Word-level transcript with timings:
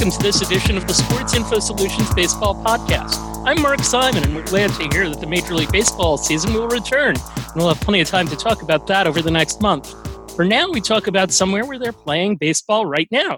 welcome 0.00 0.18
to 0.18 0.26
this 0.26 0.40
edition 0.40 0.78
of 0.78 0.86
the 0.86 0.94
Sports 0.94 1.34
Info 1.34 1.58
Solutions 1.58 2.14
Baseball 2.14 2.54
Podcast. 2.64 3.18
I'm 3.46 3.60
Mark 3.60 3.80
Simon, 3.80 4.24
and 4.24 4.34
we're 4.34 4.46
glad 4.46 4.70
to 4.70 4.88
hear 4.96 5.10
that 5.10 5.20
the 5.20 5.26
Major 5.26 5.52
League 5.52 5.70
Baseball 5.70 6.16
season 6.16 6.54
will 6.54 6.68
return, 6.68 7.16
and 7.16 7.54
we'll 7.54 7.68
have 7.68 7.82
plenty 7.82 8.00
of 8.00 8.08
time 8.08 8.26
to 8.28 8.34
talk 8.34 8.62
about 8.62 8.86
that 8.86 9.06
over 9.06 9.20
the 9.20 9.30
next 9.30 9.60
month. 9.60 9.94
For 10.34 10.46
now, 10.46 10.70
we 10.70 10.80
talk 10.80 11.06
about 11.06 11.30
somewhere 11.32 11.66
where 11.66 11.78
they're 11.78 11.92
playing 11.92 12.36
baseball 12.36 12.86
right 12.86 13.08
now. 13.10 13.36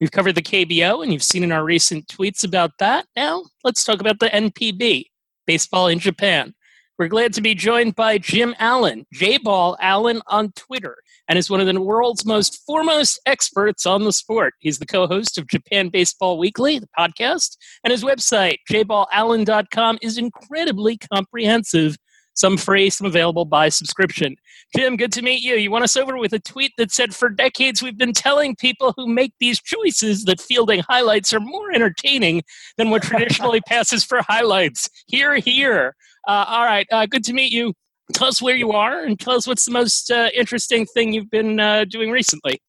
We've 0.00 0.12
covered 0.12 0.36
the 0.36 0.42
KBO, 0.42 1.02
and 1.02 1.12
you've 1.12 1.24
seen 1.24 1.42
in 1.42 1.50
our 1.50 1.64
recent 1.64 2.06
tweets 2.06 2.44
about 2.44 2.70
that. 2.78 3.06
Now, 3.16 3.42
let's 3.64 3.82
talk 3.82 4.00
about 4.00 4.20
the 4.20 4.28
NPB, 4.28 5.06
baseball 5.44 5.88
in 5.88 5.98
Japan. 5.98 6.54
We're 7.00 7.08
glad 7.08 7.32
to 7.32 7.40
be 7.40 7.56
joined 7.56 7.96
by 7.96 8.18
Jim 8.18 8.54
Allen, 8.60 9.06
J 9.12 9.38
Ball 9.38 9.76
Allen 9.80 10.22
on 10.28 10.52
Twitter 10.52 10.98
and 11.28 11.38
is 11.38 11.50
one 11.50 11.60
of 11.60 11.66
the 11.66 11.80
world's 11.80 12.24
most 12.24 12.62
foremost 12.66 13.20
experts 13.26 13.86
on 13.86 14.04
the 14.04 14.12
sport. 14.12 14.54
He's 14.60 14.78
the 14.78 14.86
co 14.86 15.06
host 15.06 15.38
of 15.38 15.48
Japan 15.48 15.88
Baseball 15.88 16.38
Weekly, 16.38 16.78
the 16.78 16.88
podcast, 16.98 17.56
and 17.84 17.90
his 17.90 18.04
website, 18.04 18.58
jballallen.com, 18.70 19.98
is 20.02 20.18
incredibly 20.18 20.98
comprehensive. 20.98 21.96
Some 22.34 22.58
free, 22.58 22.90
some 22.90 23.06
available 23.06 23.46
by 23.46 23.70
subscription. 23.70 24.36
Jim, 24.76 24.98
good 24.98 25.12
to 25.12 25.22
meet 25.22 25.42
you. 25.42 25.54
You 25.54 25.70
won 25.70 25.82
us 25.82 25.96
over 25.96 26.18
with 26.18 26.34
a 26.34 26.38
tweet 26.38 26.72
that 26.76 26.92
said, 26.92 27.14
For 27.14 27.30
decades, 27.30 27.82
we've 27.82 27.96
been 27.96 28.12
telling 28.12 28.56
people 28.56 28.92
who 28.94 29.06
make 29.06 29.32
these 29.40 29.58
choices 29.58 30.24
that 30.24 30.38
fielding 30.38 30.82
highlights 30.86 31.32
are 31.32 31.40
more 31.40 31.72
entertaining 31.72 32.42
than 32.76 32.90
what 32.90 33.02
traditionally 33.04 33.62
passes 33.62 34.04
for 34.04 34.20
highlights. 34.20 34.86
Hear, 35.06 35.36
hear. 35.36 35.96
Uh, 36.28 36.44
all 36.46 36.64
right, 36.64 36.86
uh, 36.92 37.06
good 37.06 37.24
to 37.24 37.32
meet 37.32 37.52
you 37.52 37.72
tell 38.12 38.28
us 38.28 38.40
where 38.40 38.56
you 38.56 38.72
are 38.72 39.04
and 39.04 39.18
tell 39.18 39.34
us 39.34 39.46
what's 39.46 39.64
the 39.64 39.72
most 39.72 40.10
uh, 40.10 40.30
interesting 40.34 40.86
thing 40.86 41.12
you've 41.12 41.30
been 41.30 41.60
uh, 41.60 41.84
doing 41.84 42.10
recently. 42.10 42.60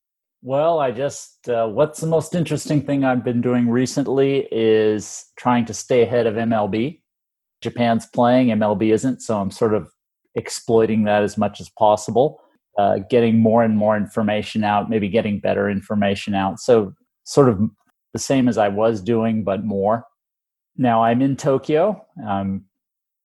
Well, 0.41 0.79
I 0.79 0.91
just, 0.91 1.49
uh, 1.49 1.67
what's 1.67 1.99
the 1.99 2.07
most 2.07 2.35
interesting 2.35 2.81
thing 2.81 3.03
I've 3.03 3.23
been 3.23 3.41
doing 3.41 3.69
recently 3.69 4.47
is 4.52 5.25
trying 5.35 5.66
to 5.66 5.73
stay 5.73 6.03
ahead 6.03 6.27
of 6.27 6.35
MLB. 6.35 7.02
Japan's 7.61 8.05
playing, 8.05 8.47
MLB 8.47 8.94
isn't, 8.94 9.21
so 9.21 9.39
I'm 9.39 9.52
sort 9.52 9.73
of 9.73 9.89
exploiting 10.35 11.05
that 11.05 11.23
as 11.23 11.38
much 11.38 11.59
as 11.59 11.69
possible, 11.69 12.39
uh, 12.77 12.99
getting 13.09 13.39
more 13.39 13.63
and 13.63 13.75
more 13.75 13.97
information 13.97 14.63
out, 14.63 14.89
maybe 14.89 15.09
getting 15.09 15.39
better 15.39 15.69
information 15.69 16.35
out. 16.35 16.59
So, 16.59 16.94
sort 17.23 17.49
of 17.49 17.59
the 18.13 18.19
same 18.19 18.47
as 18.47 18.57
I 18.57 18.67
was 18.67 19.01
doing, 19.01 19.44
but 19.44 19.66
more. 19.66 20.05
Now 20.77 21.03
I'm 21.03 21.22
in 21.22 21.35
Tokyo. 21.35 22.05
I'm 22.25 22.66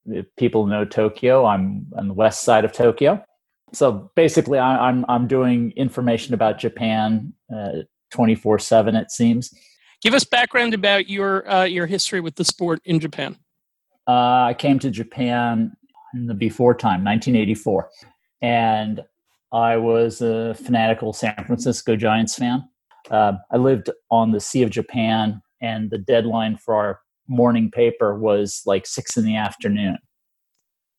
if 0.06 0.26
people 0.36 0.66
know 0.66 0.84
Tokyo, 0.84 1.46
I'm 1.46 1.86
on 1.96 2.08
the 2.08 2.14
west 2.14 2.42
side 2.42 2.64
of 2.64 2.72
Tokyo. 2.72 3.24
So 3.72 4.10
basically, 4.16 4.58
I, 4.58 4.88
am 4.88 5.04
I'm 5.08 5.26
doing 5.26 5.72
information 5.76 6.34
about 6.34 6.58
Japan 6.58 7.32
uh, 7.54 7.82
twenty 8.10 8.34
four 8.34 8.58
seven. 8.58 8.96
It 8.96 9.10
seems. 9.10 9.52
Give 10.02 10.14
us 10.14 10.24
background 10.24 10.74
about 10.74 11.08
your 11.08 11.48
uh, 11.48 11.64
your 11.64 11.86
history 11.86 12.20
with 12.20 12.34
the 12.34 12.44
sport 12.44 12.80
in 12.84 13.00
Japan. 13.00 13.36
Uh, 14.06 14.46
I 14.48 14.56
came 14.58 14.78
to 14.80 14.90
Japan 14.90 15.72
in 16.14 16.26
the 16.26 16.34
before 16.34 16.74
time, 16.74 17.04
1984, 17.04 17.88
and 18.42 19.00
I 19.52 19.76
was 19.76 20.20
a 20.20 20.54
fanatical 20.54 21.12
San 21.12 21.36
Francisco 21.46 21.94
Giants 21.94 22.34
fan. 22.34 22.64
Uh, 23.10 23.34
I 23.50 23.58
lived 23.58 23.90
on 24.10 24.32
the 24.32 24.40
Sea 24.40 24.62
of 24.62 24.70
Japan, 24.70 25.40
and 25.60 25.90
the 25.90 25.98
deadline 25.98 26.56
for 26.56 26.74
our 26.74 27.00
morning 27.32 27.70
paper 27.70 28.14
was 28.14 28.62
like 28.66 28.86
six 28.86 29.16
in 29.16 29.24
the 29.24 29.36
afternoon. 29.36 29.98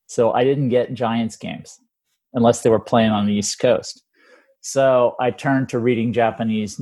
So 0.08 0.32
I 0.34 0.44
didn't 0.44 0.70
get 0.70 0.94
Giants 0.94 1.38
games 1.38 1.80
unless 2.34 2.62
they 2.62 2.70
were 2.70 2.80
playing 2.80 3.12
on 3.12 3.26
the 3.26 3.34
East 3.34 3.60
Coast. 3.60 4.04
So 4.62 5.16
I 5.20 5.32
turned 5.32 5.70
to 5.70 5.80
reading 5.80 6.14
Japanese 6.14 6.82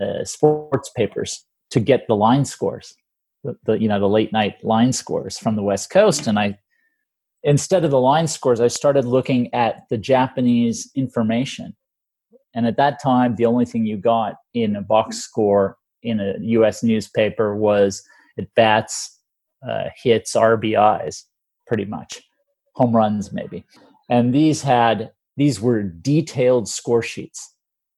uh, 0.00 0.24
sports 0.24 0.90
papers 0.96 1.44
to 1.70 1.80
get 1.80 2.06
the 2.06 2.16
line 2.16 2.44
scores, 2.44 2.94
the, 3.44 3.56
the, 3.64 3.80
you 3.80 3.88
know 3.88 4.00
the 4.00 4.08
late 4.08 4.32
night 4.32 4.62
line 4.64 4.92
scores 4.92 5.38
from 5.38 5.56
the 5.56 5.62
West 5.62 5.90
Coast, 5.90 6.26
and 6.26 6.38
I 6.38 6.58
instead 7.42 7.84
of 7.84 7.90
the 7.90 8.00
line 8.00 8.26
scores, 8.26 8.60
I 8.60 8.68
started 8.68 9.04
looking 9.04 9.52
at 9.54 9.82
the 9.88 9.98
Japanese 9.98 10.90
information. 10.94 11.76
And 12.54 12.66
at 12.66 12.76
that 12.76 13.00
time, 13.00 13.36
the 13.36 13.46
only 13.46 13.64
thing 13.64 13.86
you 13.86 13.96
got 13.96 14.34
in 14.54 14.76
a 14.76 14.82
box 14.82 15.18
score 15.18 15.76
in 16.02 16.20
a 16.20 16.34
U.S. 16.40 16.82
newspaper 16.82 17.54
was 17.54 18.02
at 18.40 18.54
bats, 18.54 19.18
uh, 19.68 19.84
hits, 20.02 20.34
RBIs, 20.34 21.24
pretty 21.66 21.84
much, 21.84 22.22
home 22.74 22.96
runs 22.96 23.32
maybe. 23.32 23.64
And 24.08 24.34
these 24.34 24.62
had 24.62 25.12
these 25.36 25.60
were 25.60 25.82
detailed 25.82 26.68
score 26.68 27.02
sheets. 27.02 27.54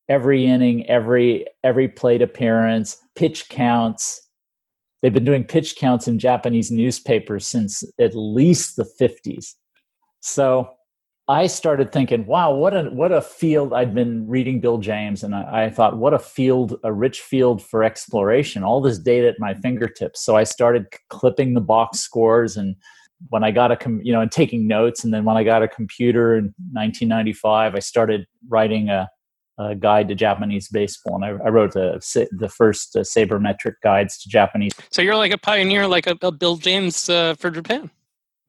Every 0.09 0.47
inning, 0.47 0.87
every 0.89 1.47
every 1.65 1.89
plate 1.89 2.23
appearance, 2.23 2.99
pitch 3.15 3.49
counts. 3.49 4.29
They've 5.01 5.13
been 5.13 5.25
doing 5.25 5.45
pitch 5.45 5.77
counts 5.77 6.07
in 6.07 6.19
Japanese 6.19 6.71
newspapers 6.71 7.47
since 7.47 7.83
at 7.99 8.15
least 8.15 8.77
the 8.77 8.89
50s. 9.01 9.55
So 10.21 10.71
I 11.33 11.47
started 11.47 11.93
thinking, 11.93 12.27
wow, 12.27 12.53
what 12.53 12.77
a 12.77 12.91
what 12.91 13.11
a 13.11 13.23
field! 13.23 13.73
I'd 13.73 13.95
been 13.95 14.29
reading 14.29 14.61
Bill 14.61 14.77
James, 14.77 15.23
and 15.23 15.35
I, 15.35 15.65
I, 15.65 15.71
thought, 15.71 15.97
what 15.97 16.13
a 16.13 16.19
field, 16.19 16.79
a 16.85 16.93
rich 16.93 17.23
field 17.23 17.63
for 17.63 17.83
exploration. 17.83 18.63
All 18.63 18.83
this 18.83 18.99
data 18.99 19.29
at 19.29 19.37
my 19.39 19.55
fingertips. 19.55 20.23
So 20.23 20.37
I 20.37 20.45
started 20.45 20.89
clipping 21.09 21.55
the 21.55 21.63
box 21.63 22.01
scores, 22.01 22.59
and 22.59 22.77
when 23.31 23.45
I 23.45 23.51
got 23.51 23.73
a, 23.73 23.77
com- 23.77 24.03
you 24.03 24.13
know, 24.13 24.21
and 24.21 24.31
taking 24.31 24.69
notes. 24.69 25.05
And 25.05 25.15
then 25.15 25.25
when 25.25 25.39
I 25.39 25.43
got 25.43 25.63
a 25.63 25.69
computer 25.69 26.37
in 26.37 26.53
1995, 26.73 27.77
I 27.77 27.79
started 27.79 28.27
writing 28.51 28.91
a, 28.91 29.09
a 29.59 29.75
guide 29.75 30.09
to 30.09 30.15
Japanese 30.15 30.69
baseball, 30.69 31.15
and 31.15 31.25
I, 31.25 31.29
I 31.47 31.49
wrote 31.49 31.73
the 31.73 32.29
the 32.33 32.51
first 32.51 32.95
uh, 32.95 33.01
sabermetric 33.01 33.77
guides 33.83 34.19
to 34.19 34.29
Japanese. 34.29 34.73
So 34.91 35.01
you're 35.01 35.17
like 35.17 35.33
a 35.33 35.39
pioneer, 35.39 35.87
like 35.87 36.07
a, 36.07 36.19
a 36.21 36.31
Bill 36.31 36.59
James 36.59 37.09
uh, 37.09 37.37
for 37.39 37.51
Japan. 37.51 37.91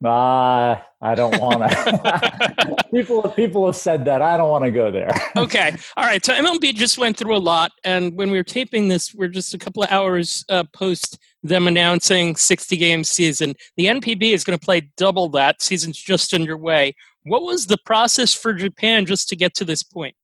Ah, 0.06 0.72
uh, 0.72 0.82
I 1.02 1.16
don't 1.16 1.40
want 1.40 1.60
to. 1.60 2.76
people, 2.92 3.22
people 3.30 3.66
have 3.66 3.76
said 3.76 4.06
that. 4.06 4.22
I 4.22 4.36
don't 4.38 4.50
want 4.50 4.66
to 4.66 4.72
go 4.72 4.92
there. 4.92 5.12
okay, 5.38 5.76
all 5.96 6.06
right. 6.06 6.24
So 6.24 6.34
MLB 6.34 6.74
just 6.74 6.98
went 6.98 7.16
through 7.16 7.36
a 7.36 7.40
lot, 7.40 7.72
and 7.84 8.14
when 8.16 8.30
we 8.30 8.38
were 8.38 8.44
taping 8.44 8.88
this, 8.88 9.14
we're 9.14 9.30
just 9.30 9.54
a 9.54 9.58
couple 9.58 9.84
of 9.84 9.92
hours 9.92 10.44
uh, 10.50 10.64
post 10.74 11.20
them 11.42 11.68
announcing 11.68 12.36
60 12.36 12.78
game 12.78 13.04
season. 13.04 13.54
The 13.78 13.86
NPB 13.86 14.34
is 14.34 14.44
going 14.44 14.58
to 14.58 14.64
play 14.64 14.90
double 14.98 15.30
that. 15.30 15.62
Season's 15.62 15.98
just 15.98 16.34
underway. 16.34 16.96
What 17.24 17.44
was 17.44 17.68
the 17.68 17.78
process 17.86 18.34
for 18.34 18.54
Japan 18.54 19.06
just 19.06 19.30
to 19.30 19.36
get 19.36 19.54
to 19.56 19.66
this 19.66 19.84
point? 19.84 20.16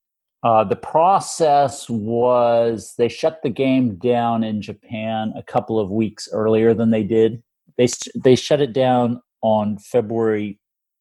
Uh, 0.44 0.63
the 0.63 0.75
process 0.75 1.90
was 1.90 2.94
they 2.97 3.09
shut 3.09 3.41
the 3.44 3.50
game 3.50 3.96
down 3.96 4.44
in 4.44 4.61
Japan 4.61 5.34
a 5.35 5.44
couple 5.44 5.79
of 5.79 5.91
weeks 5.91 6.29
earlier 6.31 6.73
than 6.73 6.91
they 6.91 7.03
did. 7.03 7.44
They 7.78 7.88
they 8.16 8.35
shut 8.35 8.61
it 8.61 8.73
down 8.73 9.22
on 9.41 9.77
February 9.77 10.59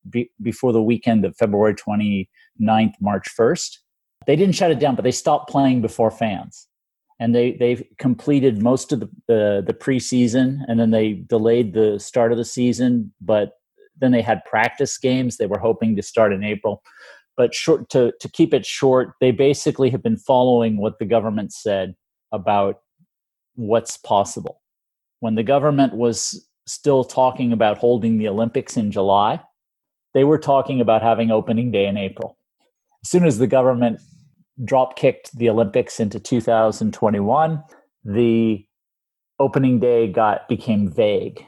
be, 0.08 0.30
before 0.40 0.72
the 0.72 0.82
weekend 0.82 1.24
of 1.24 1.36
February 1.36 1.74
29th, 1.74 2.94
March 3.00 3.28
1st. 3.38 3.78
They 4.26 4.36
didn't 4.36 4.54
shut 4.54 4.70
it 4.70 4.78
down, 4.78 4.94
but 4.94 5.02
they 5.02 5.10
stopped 5.10 5.50
playing 5.50 5.80
before 5.80 6.10
fans. 6.10 6.66
And 7.20 7.34
they, 7.34 7.52
they've 7.52 7.82
completed 7.98 8.62
most 8.62 8.92
of 8.92 9.00
the, 9.00 9.08
the, 9.26 9.64
the 9.66 9.74
preseason 9.74 10.60
and 10.68 10.78
then 10.78 10.90
they 10.90 11.14
delayed 11.14 11.74
the 11.74 11.98
start 11.98 12.30
of 12.30 12.38
the 12.38 12.44
season, 12.44 13.12
but 13.20 13.54
then 14.00 14.12
they 14.12 14.22
had 14.22 14.44
practice 14.44 14.96
games 14.98 15.36
they 15.36 15.46
were 15.46 15.58
hoping 15.58 15.96
to 15.96 16.02
start 16.02 16.32
in 16.32 16.44
April. 16.44 16.82
But 17.36 17.54
short, 17.54 17.88
to, 17.90 18.12
to 18.20 18.28
keep 18.28 18.54
it 18.54 18.64
short, 18.64 19.14
they 19.20 19.32
basically 19.32 19.90
have 19.90 20.02
been 20.02 20.16
following 20.16 20.76
what 20.76 20.98
the 20.98 21.06
government 21.06 21.52
said 21.52 21.94
about 22.32 22.80
what's 23.54 23.96
possible. 23.96 24.60
When 25.20 25.34
the 25.34 25.42
government 25.42 25.94
was 25.94 26.47
still 26.68 27.02
talking 27.02 27.52
about 27.52 27.78
holding 27.78 28.18
the 28.18 28.28
Olympics 28.28 28.76
in 28.76 28.90
July. 28.90 29.40
They 30.14 30.24
were 30.24 30.38
talking 30.38 30.80
about 30.80 31.02
having 31.02 31.30
opening 31.30 31.70
day 31.70 31.86
in 31.86 31.96
April. 31.96 32.36
As 33.02 33.10
soon 33.10 33.24
as 33.24 33.38
the 33.38 33.46
government 33.46 34.00
drop 34.64 34.96
kicked 34.96 35.36
the 35.36 35.48
Olympics 35.48 35.98
into 35.98 36.20
2021, 36.20 37.62
the 38.04 38.66
opening 39.38 39.80
day 39.80 40.08
got 40.08 40.48
became 40.48 40.90
vague. 40.90 41.44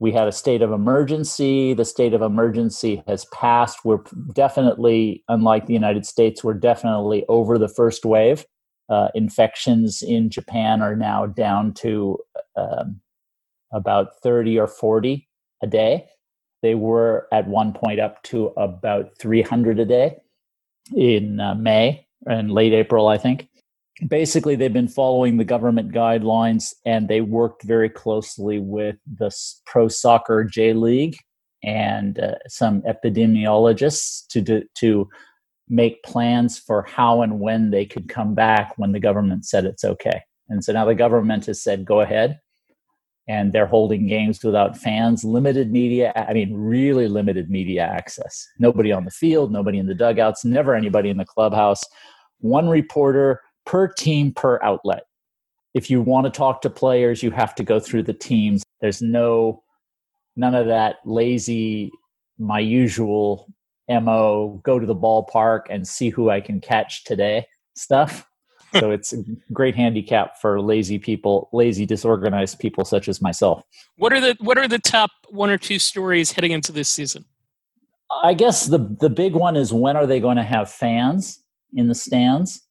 We 0.00 0.12
had 0.12 0.28
a 0.28 0.32
state 0.32 0.62
of 0.62 0.70
emergency. 0.70 1.74
The 1.74 1.84
state 1.84 2.14
of 2.14 2.22
emergency 2.22 3.02
has 3.08 3.26
passed. 3.26 3.84
We're 3.84 4.04
definitely, 4.32 5.24
unlike 5.28 5.66
the 5.66 5.74
United 5.74 6.06
States, 6.06 6.44
we're 6.44 6.54
definitely 6.54 7.24
over 7.28 7.58
the 7.58 7.68
first 7.68 8.04
wave. 8.04 8.46
Uh, 8.88 9.08
infections 9.14 10.00
in 10.00 10.30
Japan 10.30 10.80
are 10.80 10.96
now 10.96 11.26
down 11.26 11.74
to 11.74 12.16
um, 12.56 13.00
about 13.72 14.20
30 14.22 14.58
or 14.58 14.66
40 14.66 15.28
a 15.62 15.66
day. 15.66 16.06
They 16.62 16.74
were 16.74 17.28
at 17.32 17.46
one 17.46 17.72
point 17.72 18.00
up 18.00 18.22
to 18.24 18.46
about 18.56 19.16
300 19.18 19.78
a 19.78 19.84
day 19.84 20.16
in 20.94 21.40
uh, 21.40 21.54
May 21.54 22.06
and 22.26 22.50
late 22.50 22.72
April, 22.72 23.08
I 23.08 23.18
think. 23.18 23.48
Basically, 24.06 24.54
they've 24.54 24.72
been 24.72 24.88
following 24.88 25.36
the 25.36 25.44
government 25.44 25.92
guidelines 25.92 26.72
and 26.86 27.08
they 27.08 27.20
worked 27.20 27.64
very 27.64 27.88
closely 27.88 28.58
with 28.58 28.96
the 29.06 29.34
Pro 29.66 29.88
Soccer 29.88 30.44
J 30.44 30.72
League 30.72 31.16
and 31.64 32.18
uh, 32.20 32.34
some 32.46 32.82
epidemiologists 32.82 34.26
to, 34.28 34.40
do, 34.40 34.62
to 34.76 35.08
make 35.68 36.02
plans 36.04 36.58
for 36.58 36.82
how 36.82 37.22
and 37.22 37.40
when 37.40 37.70
they 37.70 37.84
could 37.84 38.08
come 38.08 38.34
back 38.34 38.74
when 38.76 38.92
the 38.92 39.00
government 39.00 39.44
said 39.44 39.64
it's 39.64 39.84
okay. 39.84 40.22
And 40.48 40.64
so 40.64 40.72
now 40.72 40.84
the 40.84 40.94
government 40.94 41.46
has 41.46 41.62
said, 41.62 41.84
go 41.84 42.00
ahead. 42.00 42.38
And 43.28 43.52
they're 43.52 43.66
holding 43.66 44.06
games 44.06 44.42
without 44.42 44.76
fans, 44.76 45.22
limited 45.22 45.70
media, 45.70 46.12
I 46.16 46.32
mean, 46.32 46.54
really 46.54 47.08
limited 47.08 47.50
media 47.50 47.82
access. 47.82 48.48
Nobody 48.58 48.90
on 48.90 49.04
the 49.04 49.10
field, 49.10 49.52
nobody 49.52 49.78
in 49.78 49.86
the 49.86 49.94
dugouts, 49.94 50.44
never 50.44 50.74
anybody 50.74 51.10
in 51.10 51.18
the 51.18 51.26
clubhouse. 51.26 51.84
One 52.40 52.68
reporter 52.68 53.42
per 53.66 53.88
team 53.88 54.32
per 54.32 54.58
outlet. 54.62 55.02
If 55.74 55.90
you 55.90 56.00
want 56.00 56.24
to 56.24 56.30
talk 56.30 56.62
to 56.62 56.70
players, 56.70 57.22
you 57.22 57.30
have 57.32 57.54
to 57.56 57.62
go 57.62 57.78
through 57.78 58.04
the 58.04 58.14
teams. 58.14 58.64
There's 58.80 59.02
no, 59.02 59.62
none 60.34 60.54
of 60.54 60.66
that 60.66 60.96
lazy, 61.04 61.90
my 62.38 62.60
usual 62.60 63.46
MO, 63.90 64.60
go 64.64 64.78
to 64.78 64.86
the 64.86 64.96
ballpark 64.96 65.62
and 65.68 65.86
see 65.86 66.08
who 66.08 66.30
I 66.30 66.40
can 66.40 66.60
catch 66.60 67.04
today 67.04 67.46
stuff 67.74 68.27
so 68.74 68.90
it's 68.90 69.12
a 69.12 69.22
great 69.52 69.74
handicap 69.74 70.40
for 70.40 70.60
lazy 70.60 70.98
people, 70.98 71.48
lazy, 71.52 71.86
disorganized 71.86 72.58
people 72.58 72.84
such 72.84 73.08
as 73.08 73.22
myself. 73.22 73.62
What 73.96 74.12
are 74.12 74.20
the 74.20 74.36
What 74.40 74.58
are 74.58 74.68
the 74.68 74.78
top 74.78 75.10
one 75.28 75.50
or 75.50 75.58
two 75.58 75.78
stories 75.78 76.32
heading 76.32 76.52
into 76.52 76.72
this 76.72 76.88
season? 76.88 77.24
I 78.22 78.34
guess 78.34 78.66
the 78.66 78.78
the 79.00 79.10
big 79.10 79.34
one 79.34 79.56
is 79.56 79.72
when 79.72 79.96
are 79.96 80.06
they 80.06 80.20
going 80.20 80.36
to 80.36 80.42
have 80.42 80.70
fans 80.70 81.42
in 81.74 81.88
the 81.88 81.94
stands? 81.94 82.62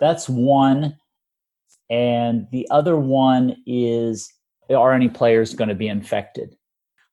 That's 0.00 0.28
one, 0.28 0.96
and 1.90 2.46
the 2.52 2.66
other 2.70 2.96
one 2.96 3.56
is 3.66 4.32
are 4.70 4.92
any 4.92 5.08
players 5.08 5.54
going 5.54 5.68
to 5.68 5.74
be 5.74 5.88
infected? 5.88 6.56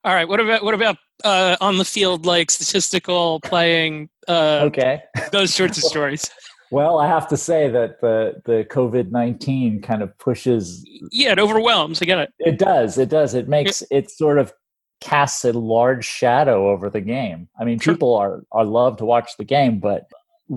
All 0.04 0.14
right. 0.14 0.28
What 0.28 0.40
about 0.40 0.64
what 0.64 0.74
about 0.74 0.98
uh, 1.24 1.58
on 1.62 1.78
the 1.78 1.86
field, 1.86 2.26
like 2.26 2.52
statistical 2.52 3.40
playing? 3.42 4.10
Uh, 4.28 4.60
okay, 4.64 5.02
those 5.32 5.54
sorts 5.54 5.78
of 5.78 5.84
stories. 5.84 6.30
Well, 6.72 7.00
I 7.00 7.08
have 7.08 7.28
to 7.30 7.38
say 7.38 7.70
that 7.70 8.02
the 8.02 8.42
the 8.46 8.66
COVID 8.70 9.12
nineteen 9.12 9.82
kind 9.82 10.02
of 10.02 10.18
pushes. 10.18 10.84
Yeah, 11.12 11.32
it 11.32 11.40
overwhelms. 11.40 12.02
I 12.02 12.06
get 12.06 12.20
it. 12.20 12.34
It 12.40 12.58
does. 12.58 12.98
It 12.98 13.10
does. 13.10 13.34
It 13.34 13.48
makes 13.48 13.84
it 13.92 14.10
sort 14.10 14.40
of 14.40 14.54
casts 15.02 15.46
a 15.46 15.54
large 15.54 16.06
shadow 16.06 16.70
over 16.70 16.90
the 16.90 17.02
game. 17.02 17.48
I 17.60 17.66
mean, 17.66 17.80
sure. 17.80 17.94
people 17.94 18.16
are 18.16 18.42
are 18.52 18.66
love 18.66 18.98
to 18.98 19.06
watch 19.06 19.38
the 19.38 19.44
game, 19.44 19.80
but 19.80 20.08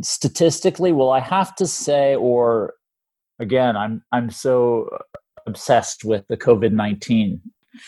statistically, 0.02 0.93
well, 0.93 1.10
I 1.10 1.20
have 1.20 1.55
to 1.56 1.66
say, 1.66 2.16
or 2.16 2.75
again, 3.38 3.76
I'm 3.76 4.02
I'm 4.12 4.31
so 4.31 4.88
obsessed 5.46 6.05
with 6.05 6.26
the 6.28 6.37
COVID 6.37 6.72
nineteen. 6.72 7.40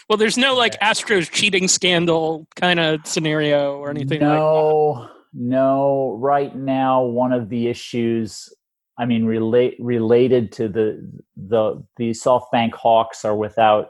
Well, 0.08 0.18
there's 0.18 0.38
no 0.38 0.54
like 0.54 0.78
Astros 0.80 1.30
cheating 1.30 1.68
scandal 1.68 2.46
kind 2.56 2.78
of 2.78 3.00
scenario 3.06 3.76
or 3.76 3.90
anything 3.90 4.20
no, 4.20 4.88
like 4.88 5.10
no, 5.32 6.16
right 6.20 6.54
now 6.54 7.02
one 7.02 7.32
of 7.32 7.48
the 7.48 7.68
issues 7.68 8.52
I 8.98 9.06
mean 9.06 9.24
relate 9.24 9.76
related 9.78 10.52
to 10.52 10.68
the 10.68 11.10
the 11.36 11.82
the 11.96 12.10
SoftBank 12.10 12.72
Hawks 12.72 13.24
are 13.24 13.36
without 13.36 13.88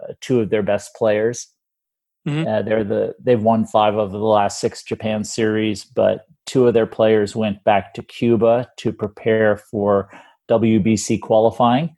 uh, 0.00 0.14
two 0.20 0.40
of 0.40 0.50
their 0.50 0.62
best 0.62 0.94
players. 0.94 1.48
Mm-hmm. 2.26 2.48
Uh, 2.48 2.62
they're 2.62 2.84
the 2.84 3.14
they've 3.20 3.42
won 3.42 3.66
5 3.66 3.96
of 3.96 4.12
the 4.12 4.18
last 4.18 4.60
6 4.60 4.84
Japan 4.84 5.24
series, 5.24 5.84
but 5.84 6.26
two 6.46 6.68
of 6.68 6.74
their 6.74 6.86
players 6.86 7.34
went 7.34 7.64
back 7.64 7.94
to 7.94 8.02
Cuba 8.02 8.70
to 8.76 8.92
prepare 8.92 9.56
for 9.56 10.08
WBC 10.48 11.20
qualifying 11.20 11.96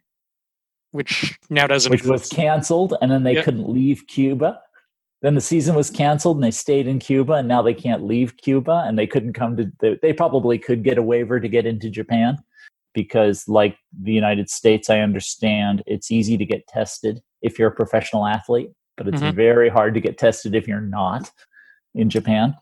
which 0.95 1.37
now 1.51 1.67
doesn't 1.67 1.91
which 1.91 2.05
was 2.05 2.29
canceled 2.29 2.95
and 3.03 3.11
then 3.11 3.25
they 3.25 3.35
yep. 3.35 3.45
couldn't 3.45 3.69
leave 3.69 4.07
Cuba 4.07 4.61
then 5.25 5.35
the 5.35 5.41
season 5.41 5.75
was 5.75 5.91
canceled 5.91 6.37
and 6.37 6.45
they 6.45 6.51
stayed 6.51 6.87
in 6.87 6.99
Cuba 6.99 7.35
and 7.35 7.49
now 7.49 7.63
they 7.63 7.75
can't 7.75 8.05
leave 8.05 8.37
Cuba 8.37 8.85
and 8.87 8.99
they 8.99 9.07
couldn't 9.07 9.33
come 9.33 9.57
to 9.57 9.73
they, 9.81 9.99
they 10.03 10.13
probably 10.13 10.59
could 10.59 10.85
get 10.85 10.99
a 10.99 11.03
waiver 11.03 11.41
to 11.41 11.49
get 11.49 11.67
into 11.67 11.89
Japan 11.89 12.37
because 12.93 13.49
like 13.49 13.79
the 14.03 14.13
United 14.13 14.51
States 14.51 14.91
I 14.91 15.01
understand 15.01 15.83
it's 15.87 16.11
easy 16.11 16.37
to 16.37 16.45
get 16.45 16.67
tested 16.69 17.21
if 17.43 17.59
you're 17.59 17.71
a 17.71 17.75
professional 17.75 18.27
athlete 18.27 18.71
but 18.97 19.09
it's 19.09 19.21
mm-hmm. 19.21 19.35
very 19.35 19.69
hard 19.69 19.95
to 19.95 20.01
get 20.01 20.19
tested 20.19 20.55
if 20.55 20.69
you're 20.69 20.81
not 20.81 21.31
in 21.95 22.11
Japan. 22.11 22.55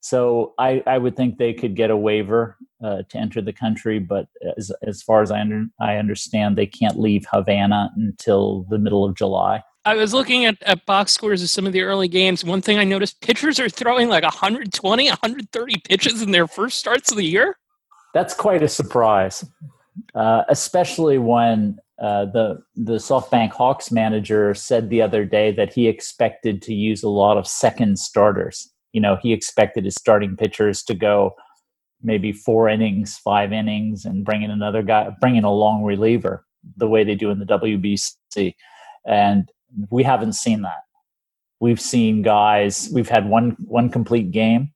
So 0.00 0.54
I, 0.58 0.82
I 0.86 0.98
would 0.98 1.16
think 1.16 1.38
they 1.38 1.54
could 1.54 1.76
get 1.76 1.90
a 1.90 1.96
waiver 1.96 2.56
uh, 2.82 3.02
to 3.08 3.18
enter 3.18 3.40
the 3.40 3.52
country, 3.52 4.00
but 4.00 4.26
as, 4.56 4.72
as 4.82 5.00
far 5.00 5.22
as 5.22 5.30
I, 5.30 5.40
under, 5.40 5.66
I 5.80 5.96
understand, 5.96 6.56
they 6.56 6.66
can't 6.66 6.98
leave 6.98 7.24
Havana 7.30 7.92
until 7.96 8.66
the 8.68 8.78
middle 8.78 9.04
of 9.04 9.14
July. 9.14 9.62
I 9.84 9.96
was 9.96 10.14
looking 10.14 10.44
at, 10.44 10.62
at 10.62 10.86
box 10.86 11.12
scores 11.12 11.42
of 11.42 11.50
some 11.50 11.66
of 11.66 11.72
the 11.72 11.82
early 11.82 12.08
games. 12.08 12.44
One 12.44 12.62
thing 12.62 12.78
I 12.78 12.84
noticed 12.84 13.20
pitchers 13.20 13.58
are 13.58 13.68
throwing 13.68 14.08
like 14.08 14.22
120, 14.22 15.08
130 15.08 15.76
pitches 15.84 16.22
in 16.22 16.30
their 16.30 16.46
first 16.46 16.78
starts 16.78 17.10
of 17.10 17.16
the 17.16 17.24
year. 17.24 17.58
That's 18.14 18.34
quite 18.34 18.62
a 18.62 18.68
surprise, 18.68 19.44
uh, 20.14 20.42
especially 20.48 21.18
when 21.18 21.78
uh, 22.00 22.26
the 22.26 22.62
the 22.74 22.94
SoftBank 22.94 23.52
Hawks 23.52 23.90
manager 23.90 24.54
said 24.54 24.90
the 24.90 25.02
other 25.02 25.24
day 25.24 25.52
that 25.52 25.72
he 25.72 25.88
expected 25.88 26.60
to 26.62 26.74
use 26.74 27.02
a 27.02 27.08
lot 27.08 27.36
of 27.36 27.46
second 27.46 27.98
starters. 27.98 28.70
You 28.92 29.00
know, 29.00 29.16
he 29.22 29.32
expected 29.32 29.84
his 29.84 29.94
starting 29.94 30.36
pitchers 30.36 30.82
to 30.84 30.94
go 30.94 31.34
maybe 32.02 32.32
four 32.32 32.68
innings, 32.68 33.18
five 33.18 33.52
innings, 33.52 34.04
and 34.04 34.24
bring 34.24 34.42
in 34.42 34.50
another 34.50 34.82
guy, 34.82 35.10
bring 35.20 35.36
in 35.36 35.44
a 35.44 35.52
long 35.52 35.82
reliever, 35.82 36.44
the 36.76 36.88
way 36.88 37.04
they 37.04 37.14
do 37.14 37.30
in 37.30 37.38
the 37.38 37.46
WBC. 37.46 38.54
And 39.06 39.48
we 39.90 40.02
haven't 40.02 40.34
seen 40.34 40.62
that. 40.62 40.82
We've 41.60 41.80
seen 41.80 42.22
guys. 42.22 42.90
We've 42.92 43.08
had 43.08 43.28
one 43.28 43.56
one 43.66 43.88
complete 43.88 44.30
game. 44.30 44.72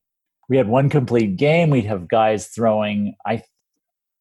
We 0.48 0.56
had 0.56 0.68
one 0.68 0.88
complete 0.88 1.36
game. 1.36 1.70
We 1.70 1.82
have 1.82 2.08
guys 2.08 2.46
throwing. 2.46 3.16
I, 3.26 3.42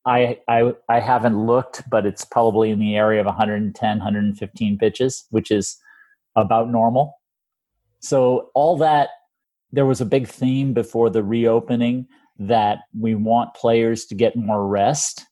I, 0.06 0.39
I, 0.48 0.74
I 0.89 1.00
haven't 1.00 1.45
looked, 1.45 1.88
but 1.89 2.06
it's 2.06 2.25
probably 2.25 2.72
in 2.72 2.80
the 2.80 2.95
area 2.95 3.19
of 3.19 3.25
110, 3.25 3.98
115 3.98 4.77
pitches, 4.77 5.25
which 5.30 5.51
is 5.51 5.77
about 6.36 6.69
normal. 6.69 7.13
So 8.00 8.50
all 8.54 8.78
that 8.78 9.10
there 9.71 9.86
was 9.86 10.01
a 10.01 10.06
big 10.06 10.28
theme 10.28 10.74
before 10.74 11.10
the 11.10 11.24
reopening 11.24 12.07
that 12.39 12.80
we 12.98 13.13
want 13.13 13.54
players 13.54 14.06
to 14.06 14.16
get 14.16 14.36
more 14.36 14.68
rest 14.68 15.25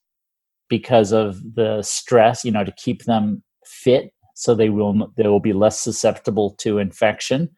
because 0.69 1.11
of 1.11 1.55
the 1.55 1.81
stress, 1.81 2.43
you 2.43 2.51
know, 2.51 2.63
to 2.63 2.71
keep 2.73 3.03
them 3.03 3.43
fit 3.65 4.13
so 4.33 4.55
they 4.55 4.69
will 4.69 5.11
they 5.15 5.27
will 5.27 5.39
be 5.39 5.53
less 5.53 5.79
susceptible 5.79 6.51
to 6.59 6.79
infection. 6.79 7.49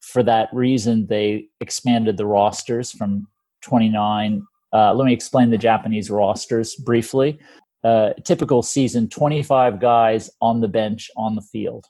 For 0.00 0.22
that 0.22 0.48
reason, 0.52 1.06
they 1.06 1.48
expanded 1.60 2.16
the 2.16 2.26
rosters 2.26 2.92
from 2.92 3.26
29. 3.62 4.42
Uh, 4.72 4.94
let 4.94 5.04
me 5.04 5.12
explain 5.12 5.50
the 5.50 5.58
Japanese 5.58 6.10
rosters 6.10 6.74
briefly. 6.76 7.38
Uh, 7.84 8.12
typical 8.24 8.62
season 8.62 9.08
25 9.08 9.78
guys 9.78 10.28
on 10.40 10.60
the 10.60 10.66
bench 10.66 11.08
on 11.16 11.36
the 11.36 11.40
field 11.40 11.86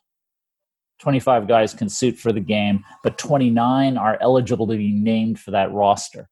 25 1.00 1.48
guys 1.48 1.72
can 1.72 1.88
suit 1.88 2.18
for 2.18 2.32
the 2.32 2.40
game 2.40 2.84
but 3.02 3.16
29 3.16 3.96
are 3.96 4.18
eligible 4.20 4.66
to 4.66 4.76
be 4.76 4.92
named 4.92 5.38
for 5.38 5.52
that 5.52 5.72
roster 5.72 6.28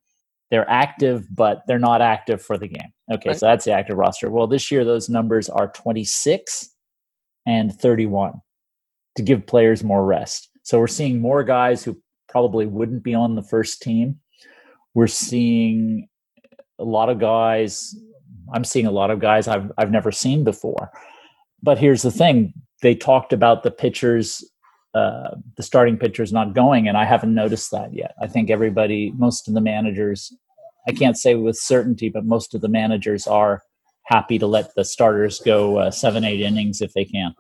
they're 0.51 0.69
active 0.69 1.27
but 1.35 1.63
they're 1.67 1.79
not 1.79 2.03
active 2.03 2.43
for 2.43 2.59
the 2.59 2.69
game 2.69 2.93
okay 3.11 3.31
right. 3.31 3.39
so 3.39 3.47
that's 3.47 3.65
the 3.65 3.73
active 3.73 3.97
roster 3.97 4.31
well 4.31 4.47
this 4.47 4.71
year 4.71 4.85
those 4.85 5.09
numbers 5.09 5.49
are 5.49 5.69
26 5.69 6.74
and 7.47 7.73
31 7.73 8.41
to 9.17 9.23
give 9.23 9.47
players 9.47 9.85
more 9.85 10.05
rest. 10.05 10.51
So 10.63 10.79
we're 10.79 10.87
seeing 10.87 11.21
more 11.21 11.45
guys 11.45 11.85
who 11.85 12.01
probably 12.29 12.67
wouldn't 12.67 13.03
be 13.03 13.15
on 13.15 13.35
the 13.35 13.43
first 13.43 13.83
team. 13.83 14.19
We're 14.95 15.07
seeing 15.07 16.09
a 16.79 16.85
lot 16.85 17.09
of 17.09 17.19
guys. 17.19 17.95
I'm 18.53 18.65
seeing 18.65 18.87
a 18.87 18.91
lot 18.91 19.11
of 19.11 19.21
guys 19.21 19.49
I've 19.49 19.71
I've 19.79 19.91
never 19.91 20.11
seen 20.11 20.45
before. 20.45 20.91
But 21.63 21.79
here's 21.79 22.03
the 22.03 22.11
thing: 22.11 22.53
they 22.83 22.95
talked 22.95 23.33
about 23.33 23.63
the 23.63 23.71
pitchers, 23.71 24.45
uh, 24.95 25.37
the 25.57 25.63
starting 25.63 25.97
pitchers 25.97 26.33
not 26.33 26.55
going, 26.55 26.89
and 26.89 26.97
I 26.97 27.05
haven't 27.05 27.35
noticed 27.35 27.71
that 27.71 27.95
yet. 27.95 28.15
I 28.21 28.27
think 28.27 28.51
everybody, 28.51 29.13
most 29.17 29.49
of 29.49 29.55
the 29.55 29.61
managers, 29.61 30.33
I 30.89 30.93
can't 30.93 31.19
say 31.19 31.35
with 31.35 31.57
certainty, 31.57 32.09
but 32.09 32.25
most 32.25 32.55
of 32.55 32.61
the 32.61 32.69
managers 32.69 33.27
are 33.27 33.63
happy 34.07 34.39
to 34.39 34.47
let 34.47 34.75
the 34.75 34.85
starters 34.85 35.41
go 35.41 35.79
uh, 35.79 35.91
seven, 35.91 36.25
eight 36.25 36.41
innings 36.41 36.81
if 36.81 36.93
they 36.93 37.05
can. 37.05 37.35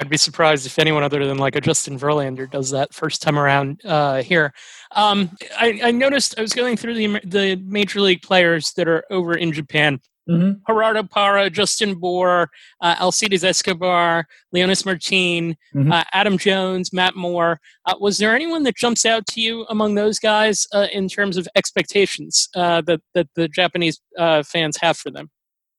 I'd 0.00 0.08
be 0.08 0.16
surprised 0.16 0.64
if 0.64 0.78
anyone 0.78 1.02
other 1.02 1.26
than 1.26 1.36
like 1.36 1.56
a 1.56 1.60
Justin 1.60 1.98
Verlander 1.98 2.50
does 2.50 2.70
that 2.70 2.94
first 2.94 3.20
time 3.20 3.38
around 3.38 3.82
uh, 3.84 4.22
here. 4.22 4.54
Um, 4.92 5.30
I, 5.58 5.78
I, 5.84 5.90
noticed 5.90 6.38
I 6.38 6.40
was 6.40 6.54
going 6.54 6.78
through 6.78 6.94
the 6.94 7.20
the 7.22 7.56
major 7.56 8.00
league 8.00 8.22
players 8.22 8.72
that 8.76 8.88
are 8.88 9.04
over 9.10 9.34
in 9.34 9.52
Japan. 9.52 10.00
Mm-hmm. 10.28 10.60
Gerardo 10.66 11.02
Parra, 11.02 11.50
Justin 11.50 11.94
Bour, 11.96 12.48
uh, 12.80 12.94
Alcides 13.00 13.42
Escobar, 13.42 14.26
Leonis 14.52 14.84
Martin, 14.84 15.56
mm-hmm. 15.74 15.90
uh, 15.90 16.04
Adam 16.12 16.38
Jones, 16.38 16.92
Matt 16.92 17.16
Moore. 17.16 17.60
Uh, 17.84 17.94
was 18.00 18.18
there 18.18 18.34
anyone 18.34 18.62
that 18.62 18.76
jumps 18.76 19.04
out 19.04 19.26
to 19.28 19.40
you 19.40 19.66
among 19.68 19.96
those 19.96 20.18
guys 20.18 20.66
uh, 20.72 20.86
in 20.92 21.08
terms 21.08 21.36
of 21.36 21.48
expectations 21.56 22.48
uh, 22.54 22.80
that 22.82 23.00
that 23.14 23.28
the 23.34 23.48
Japanese 23.48 24.00
uh, 24.18 24.42
fans 24.42 24.78
have 24.78 24.96
for 24.96 25.10
them? 25.10 25.30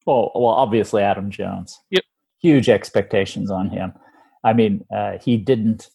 Well, 0.05 0.31
well, 0.35 0.53
obviously 0.53 1.03
Adam 1.03 1.29
Jones. 1.29 1.79
Yep. 1.91 2.03
Huge 2.41 2.69
expectations 2.69 3.51
on 3.51 3.69
him. 3.69 3.93
I 4.43 4.53
mean, 4.53 4.85
uh, 4.93 5.17
he 5.19 5.37
didn't 5.37 5.89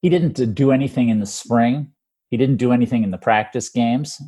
he 0.00 0.08
didn't 0.08 0.54
do 0.54 0.72
anything 0.72 1.08
in 1.08 1.20
the 1.20 1.26
spring. 1.26 1.92
He 2.30 2.36
didn't 2.36 2.56
do 2.56 2.72
anything 2.72 3.04
in 3.04 3.10
the 3.10 3.18
practice 3.18 3.68
games. 3.68 4.20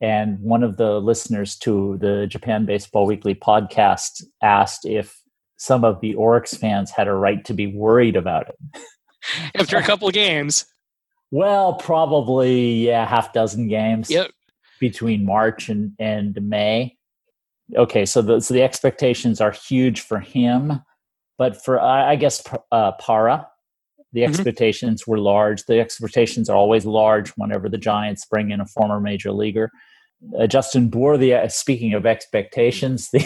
And 0.00 0.40
one 0.40 0.64
of 0.64 0.78
the 0.78 1.00
listeners 1.00 1.56
to 1.58 1.96
the 1.98 2.26
Japan 2.26 2.66
Baseball 2.66 3.06
Weekly 3.06 3.36
podcast 3.36 4.24
asked 4.42 4.84
if 4.84 5.22
some 5.58 5.84
of 5.84 6.00
the 6.00 6.14
Orix 6.14 6.58
fans 6.58 6.90
had 6.90 7.06
a 7.06 7.14
right 7.14 7.44
to 7.44 7.54
be 7.54 7.68
worried 7.68 8.16
about 8.16 8.48
it. 8.48 8.82
After 9.54 9.76
a 9.76 9.82
couple 9.82 10.08
of 10.08 10.14
games. 10.14 10.66
Well, 11.30 11.74
probably 11.74 12.88
yeah, 12.88 13.06
half 13.06 13.32
dozen 13.32 13.68
games. 13.68 14.10
Yep. 14.10 14.32
Between 14.80 15.24
March 15.24 15.68
and 15.68 15.92
and 16.00 16.36
May. 16.42 16.96
Okay, 17.76 18.04
so 18.04 18.22
the 18.22 18.40
so 18.40 18.54
the 18.54 18.62
expectations 18.62 19.40
are 19.40 19.52
huge 19.52 20.00
for 20.00 20.20
him, 20.20 20.80
but 21.38 21.62
for 21.62 21.80
I 21.80 22.16
guess 22.16 22.42
uh, 22.70 22.92
Parra, 22.92 23.48
the 24.12 24.20
mm-hmm. 24.20 24.30
expectations 24.30 25.02
mm-hmm. 25.02 25.10
were 25.10 25.18
large. 25.18 25.64
The 25.64 25.80
expectations 25.80 26.50
are 26.50 26.56
always 26.56 26.84
large 26.84 27.30
whenever 27.30 27.68
the 27.68 27.78
Giants 27.78 28.26
bring 28.26 28.50
in 28.50 28.60
a 28.60 28.66
former 28.66 29.00
major 29.00 29.32
leaguer. 29.32 29.70
Uh, 30.38 30.46
Justin 30.46 30.88
Bour, 30.88 31.16
the 31.16 31.34
uh, 31.34 31.48
speaking 31.48 31.94
of 31.94 32.06
expectations, 32.06 33.10
the 33.12 33.20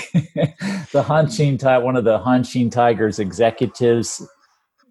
the 0.92 1.02
Hanshin 1.02 1.82
one 1.82 1.96
of 1.96 2.04
the 2.04 2.18
Hanshin 2.18 2.70
Tigers 2.70 3.18
executives 3.18 4.26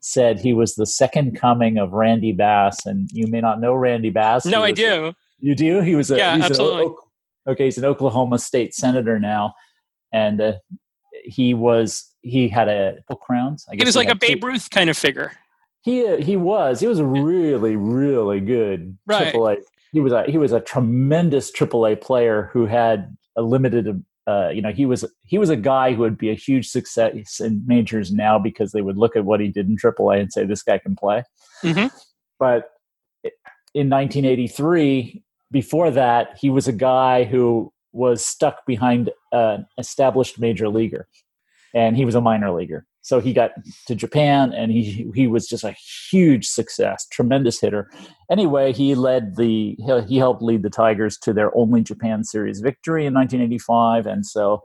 said 0.02 0.40
he 0.40 0.54
was 0.54 0.76
the 0.76 0.86
second 0.86 1.36
coming 1.36 1.78
of 1.78 1.94
Randy 1.94 2.32
Bass, 2.32 2.86
and 2.86 3.10
you 3.12 3.28
may 3.28 3.42
not 3.42 3.60
know 3.60 3.74
Randy 3.74 4.12
Bass. 4.12 4.46
No, 4.46 4.62
I 4.62 4.72
do. 4.72 5.14
You 5.40 5.56
do? 5.56 5.82
He 5.82 5.96
was 5.96 6.12
a 6.12 6.18
yeah, 6.18 6.38
absolutely. 6.42 6.94
Okay, 7.48 7.66
he's 7.66 7.78
an 7.78 7.86
Oklahoma 7.86 8.40
State 8.40 8.74
senator 8.74 9.20
now, 9.20 9.54
and 10.12 10.42
uh, 10.42 10.54
he 11.24 11.54
was 11.54 12.12
he 12.22 12.48
had 12.48 12.68
a 12.68 12.94
Triple 12.94 13.18
Crowns. 13.18 13.66
I 13.70 13.76
guess 13.76 13.86
he 13.86 13.88
was 13.88 13.96
like 13.96 14.10
a 14.10 14.16
Babe 14.16 14.44
Ruth 14.44 14.70
kind 14.70 14.90
of 14.90 14.98
figure. 14.98 15.32
He 15.82 16.06
uh, 16.06 16.18
he 16.18 16.38
was 16.38 16.80
he 16.80 16.88
was 16.88 17.00
a 17.00 17.06
really 17.06 17.76
really 17.76 18.40
good 18.40 18.98
right. 19.06 19.34
AAA. 19.34 19.58
He 19.92 20.00
was 20.00 20.14
a 20.14 20.24
he 20.24 20.38
was 20.38 20.52
a 20.52 20.60
tremendous 20.60 21.52
AAA 21.52 22.02
player 22.02 22.50
who 22.54 22.66
had 22.66 23.16
a 23.36 23.42
limited 23.42 24.04
uh, 24.28 24.50
you 24.50 24.62
know, 24.62 24.72
he 24.72 24.86
was 24.86 25.06
he 25.24 25.38
was 25.38 25.50
a 25.50 25.56
guy 25.56 25.94
who 25.94 26.02
would 26.02 26.18
be 26.18 26.32
a 26.32 26.36
huge 26.36 26.68
success 26.68 27.40
in 27.40 27.62
majors 27.68 28.12
now 28.12 28.40
because 28.40 28.72
they 28.72 28.82
would 28.82 28.98
look 28.98 29.16
at 29.16 29.26
what 29.26 29.40
he 29.40 29.50
did 29.50 29.68
in 29.68 29.78
AAA 29.78 30.20
and 30.20 30.34
say 30.34 30.46
this 30.46 30.64
guy 30.64 30.80
can 30.80 30.96
play. 30.96 31.24
Mm-hmm. 31.64 31.96
But 32.40 32.72
in 33.76 33.90
1983, 33.90 35.24
before 35.52 35.92
that, 35.92 36.38
he 36.40 36.50
was 36.50 36.68
a 36.68 36.74
guy 36.74 37.24
who 37.24 37.72
was 37.92 38.26
stuck 38.26 38.66
behind 38.66 39.10
an 39.32 39.66
established 39.78 40.40
major 40.40 40.70
leaguer, 40.70 41.08
and 41.74 41.96
he 41.96 42.06
was 42.06 42.16
a 42.16 42.22
minor 42.22 42.52
leaguer. 42.52 42.86
So 43.02 43.20
he 43.20 43.34
got 43.34 43.52
to 43.86 43.94
Japan 43.94 44.52
and 44.52 44.72
he 44.72 45.12
he 45.14 45.28
was 45.28 45.48
just 45.48 45.64
a 45.64 45.76
huge 46.10 46.48
success, 46.48 47.06
tremendous 47.12 47.62
hitter. 47.62 47.88
Anyway, 48.32 48.74
he 48.74 48.96
led 48.96 49.36
the 49.36 49.78
he 50.08 50.18
helped 50.18 50.42
lead 50.42 50.64
the 50.64 50.72
Tigers 50.72 51.16
to 51.20 51.32
their 51.32 51.56
only 51.56 51.84
Japan 51.84 52.24
Series 52.24 52.62
victory 52.62 53.06
in 53.06 53.14
1985, 53.14 54.08
and 54.08 54.26
so 54.26 54.64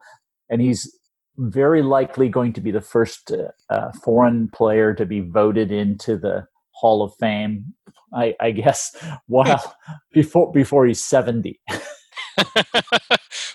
and 0.49 0.63
he's 0.63 0.99
very 1.37 1.83
likely 1.83 2.31
going 2.31 2.55
to 2.55 2.63
be 2.63 2.71
the 2.71 2.81
first 2.81 3.31
uh, 3.69 3.93
foreign 4.03 4.49
player 4.49 4.95
to 4.95 5.05
be 5.05 5.21
voted 5.21 5.71
into 5.71 6.17
the 6.17 6.47
Hall 6.73 7.03
of 7.03 7.13
Fame. 7.21 7.75
I, 8.15 8.35
I 8.41 8.51
guess 8.51 8.97
while 9.27 9.75
before 10.13 10.53
before 10.53 10.87
he's 10.87 11.03
70. 11.03 11.61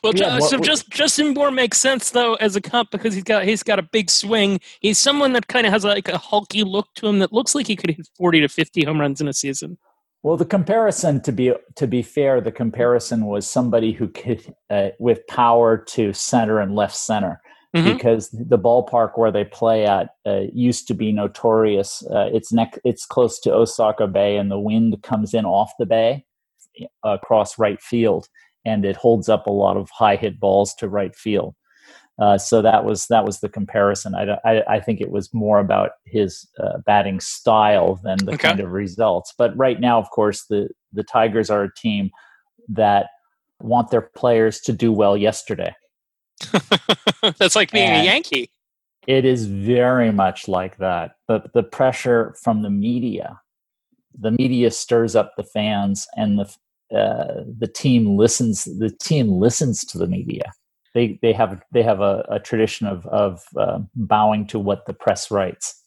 well, 0.04 0.14
yeah, 0.16 0.40
so 0.40 0.58
just 0.60 0.90
Justin 0.90 1.34
Bour 1.34 1.52
makes 1.52 1.78
sense 1.78 2.12
though 2.12 2.36
as 2.36 2.56
a 2.56 2.62
comp 2.62 2.92
because 2.92 3.14
he's 3.14 3.24
got 3.24 3.46
he's 3.46 3.64
got 3.64 3.80
a 3.80 3.84
big 3.84 4.10
swing. 4.10 4.60
He's 4.80 5.00
someone 5.00 5.34
that 5.34 5.48
kind 5.48 5.66
of 5.66 5.74
has 5.74 5.84
like 5.84 6.08
a 6.08 6.18
hulky 6.18 6.64
look 6.64 6.88
to 6.96 7.08
him 7.08 7.20
that 7.20 7.34
looks 7.34 7.56
like 7.56 7.68
he 7.68 7.76
could 7.76 7.92
hit 7.92 8.08
forty 8.18 8.42
to 8.42 8.48
fifty 8.48 8.84
home 8.86 9.00
runs 9.00 9.22
in 9.22 9.28
a 9.28 9.34
season. 9.34 9.78
Well, 10.24 10.38
the 10.38 10.46
comparison 10.46 11.22
to 11.22 11.32
be 11.32 11.54
to 11.76 11.88
be 11.88 12.02
fair, 12.02 12.42
the 12.42 12.52
comparison 12.52 13.26
was 13.26 13.48
somebody 13.48 13.92
who 13.92 14.08
could 14.08 14.56
uh, 14.70 14.90
with 15.00 15.26
power 15.28 15.78
to 15.90 16.14
center 16.14 16.60
and 16.60 16.76
left 16.76 16.96
center. 16.96 17.42
Mm-hmm. 17.76 17.98
Because 17.98 18.30
the 18.30 18.58
ballpark 18.58 19.18
where 19.18 19.32
they 19.32 19.44
play 19.44 19.86
at 19.86 20.12
uh, 20.26 20.44
used 20.54 20.88
to 20.88 20.94
be 20.94 21.12
notorious. 21.12 22.04
Uh, 22.10 22.30
it's 22.32 22.54
neck, 22.54 22.80
it's 22.86 23.06
close 23.06 23.38
to 23.42 23.54
Osaka 23.54 24.08
Bay, 24.08 24.38
and 24.38 24.50
the 24.50 24.60
wind 24.60 24.96
comes 25.04 25.34
in 25.34 25.44
off 25.44 25.74
the 25.78 25.86
bay 25.86 26.26
across 27.04 27.60
right 27.60 27.82
field 27.82 28.28
and 28.66 28.84
it 28.84 28.96
holds 28.96 29.30
up 29.30 29.48
a 29.48 29.52
lot 29.52 29.78
of 29.78 29.90
high 29.92 30.16
hit 30.16 30.40
balls 30.40 30.74
to 30.76 30.90
right 30.90 31.16
field. 31.16 31.56
Uh, 32.18 32.38
so 32.38 32.62
that 32.62 32.86
was 32.86 33.08
that 33.08 33.26
was 33.26 33.42
the 33.42 33.50
comparison. 33.50 34.16
I, 34.16 34.38
I, 34.46 34.76
I 34.76 34.80
think 34.80 35.02
it 35.02 35.12
was 35.12 35.34
more 35.34 35.60
about 35.60 35.92
his 36.06 36.48
uh, 36.60 36.78
batting 36.86 37.20
style 37.20 38.00
than 38.04 38.18
the 38.20 38.34
okay. 38.34 38.48
kind 38.48 38.60
of 38.62 38.72
results. 38.72 39.34
But 39.38 39.56
right 39.58 39.80
now, 39.80 40.00
of 40.00 40.10
course, 40.12 40.46
the 40.46 40.70
the 40.94 41.04
Tigers 41.04 41.50
are 41.50 41.64
a 41.64 41.74
team 41.76 42.10
that 42.70 43.08
want 43.60 43.92
their 43.92 44.02
players 44.16 44.62
to 44.62 44.72
do 44.72 44.94
well 44.94 45.18
yesterday. 45.18 45.76
That's 47.38 47.56
like 47.56 47.72
being 47.72 47.90
and 47.90 48.02
a 48.02 48.06
Yankee. 48.06 48.50
It 49.08 49.26
is 49.26 49.46
very 49.46 50.12
much 50.12 50.48
like 50.48 50.78
that. 50.78 51.16
But 51.28 51.54
the 51.54 51.64
pressure 51.64 52.36
from 52.42 52.64
the 52.64 52.70
media, 52.70 53.40
the 54.18 54.32
media 54.32 54.72
stirs 54.72 55.16
up 55.16 55.34
the 55.38 55.44
fans, 55.44 56.08
and 56.16 56.40
the 56.40 56.98
uh, 56.98 57.44
the 57.58 57.68
team 57.68 58.16
listens 58.18 58.66
the 58.66 58.90
team 59.02 59.30
listens 59.30 59.84
to 59.86 59.98
the 59.98 60.08
media 60.08 60.54
they 60.96 61.20
they 61.22 61.34
have 61.34 61.62
they 61.72 61.84
have 61.84 62.00
a, 62.00 62.26
a 62.30 62.40
tradition 62.40 62.88
of 62.88 63.06
of 63.08 63.44
uh, 63.58 63.80
bowing 63.94 64.48
to 64.48 64.58
what 64.58 64.88
the 64.88 64.94
press 64.94 65.30
writes 65.30 65.84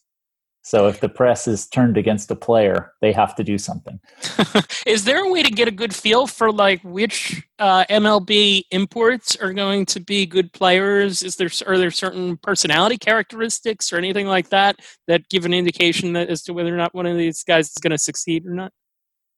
so 0.69 0.87
if 0.87 0.99
the 0.99 1.09
press 1.09 1.47
is 1.47 1.65
turned 1.67 1.97
against 1.97 2.29
a 2.29 2.35
player 2.35 2.93
they 3.01 3.11
have 3.11 3.33
to 3.35 3.43
do 3.43 3.57
something. 3.57 3.99
Is 4.85 5.03
there 5.03 5.25
a 5.25 5.31
way 5.31 5.41
to 5.41 5.49
get 5.49 5.67
a 5.67 5.71
good 5.71 5.95
feel 5.95 6.27
for 6.27 6.51
like 6.51 6.79
which 6.83 7.41
uh, 7.57 7.85
mlb 7.89 8.63
imports 8.69 9.35
are 9.37 9.51
going 9.51 9.87
to 9.87 9.99
be 9.99 10.27
good 10.27 10.53
players? 10.53 11.23
Is 11.23 11.37
there 11.37 11.49
are 11.65 11.79
there 11.79 11.89
certain 11.89 12.37
personality 12.37 12.99
characteristics 12.99 13.91
or 13.91 13.97
anything 13.97 14.27
like 14.27 14.49
that 14.49 14.79
that 15.07 15.27
give 15.29 15.45
an 15.45 15.55
indication 15.55 16.13
that 16.13 16.29
as 16.29 16.43
to 16.43 16.53
whether 16.53 16.71
or 16.71 16.77
not 16.77 16.93
one 16.93 17.07
of 17.07 17.17
these 17.17 17.43
guys 17.43 17.69
is 17.69 17.77
going 17.81 17.91
to 17.91 17.97
succeed 17.97 18.45
or 18.45 18.53
not? 18.53 18.71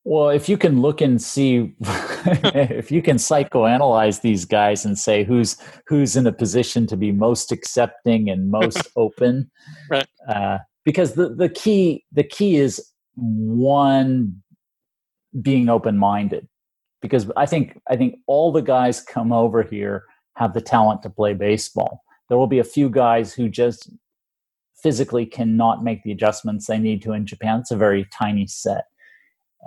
Well, 0.03 0.29
if 0.29 0.49
you 0.49 0.57
can 0.57 0.81
look 0.81 0.99
and 0.99 1.21
see, 1.21 1.73
if 1.81 2.91
you 2.91 3.01
can 3.01 3.17
psychoanalyze 3.17 4.21
these 4.21 4.45
guys 4.45 4.83
and 4.83 4.97
say 4.97 5.23
who's 5.23 5.57
who's 5.87 6.17
in 6.17 6.27
a 6.27 6.33
position 6.33 6.87
to 6.87 6.97
be 6.97 7.11
most 7.11 7.51
accepting 7.51 8.29
and 8.29 8.49
most 8.49 8.87
open, 8.95 9.49
right? 9.89 10.07
Uh, 10.27 10.57
because 10.83 11.13
the 11.13 11.29
the 11.29 11.49
key 11.49 12.05
the 12.11 12.23
key 12.23 12.57
is 12.57 12.91
one 13.15 14.41
being 15.41 15.69
open 15.69 15.97
minded. 15.97 16.47
Because 17.01 17.31
I 17.35 17.45
think 17.45 17.79
I 17.89 17.95
think 17.95 18.19
all 18.27 18.51
the 18.51 18.61
guys 18.61 19.01
come 19.01 19.33
over 19.33 19.63
here 19.63 20.05
have 20.35 20.53
the 20.53 20.61
talent 20.61 21.03
to 21.03 21.09
play 21.09 21.33
baseball. 21.33 22.03
There 22.29 22.37
will 22.37 22.47
be 22.47 22.59
a 22.59 22.63
few 22.63 22.89
guys 22.89 23.33
who 23.33 23.49
just 23.49 23.89
physically 24.81 25.25
cannot 25.25 25.83
make 25.83 26.03
the 26.03 26.11
adjustments 26.11 26.67
they 26.67 26.77
need 26.77 27.01
to 27.03 27.13
in 27.13 27.25
Japan. 27.25 27.59
It's 27.59 27.71
a 27.71 27.75
very 27.75 28.07
tiny 28.11 28.47
set 28.47 28.85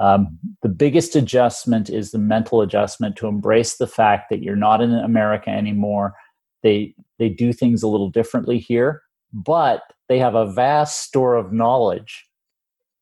um, 0.00 0.38
the 0.62 0.68
biggest 0.68 1.14
adjustment 1.14 1.88
is 1.88 2.10
the 2.10 2.18
mental 2.18 2.60
adjustment 2.60 3.16
to 3.16 3.28
embrace 3.28 3.76
the 3.76 3.86
fact 3.86 4.28
that 4.30 4.42
you're 4.42 4.56
not 4.56 4.80
in 4.80 4.92
America 4.92 5.50
anymore. 5.50 6.14
They 6.62 6.94
they 7.18 7.28
do 7.28 7.52
things 7.52 7.82
a 7.82 7.88
little 7.88 8.10
differently 8.10 8.58
here, 8.58 9.02
but 9.32 9.82
they 10.08 10.18
have 10.18 10.34
a 10.34 10.50
vast 10.50 11.02
store 11.02 11.34
of 11.36 11.52
knowledge 11.52 12.26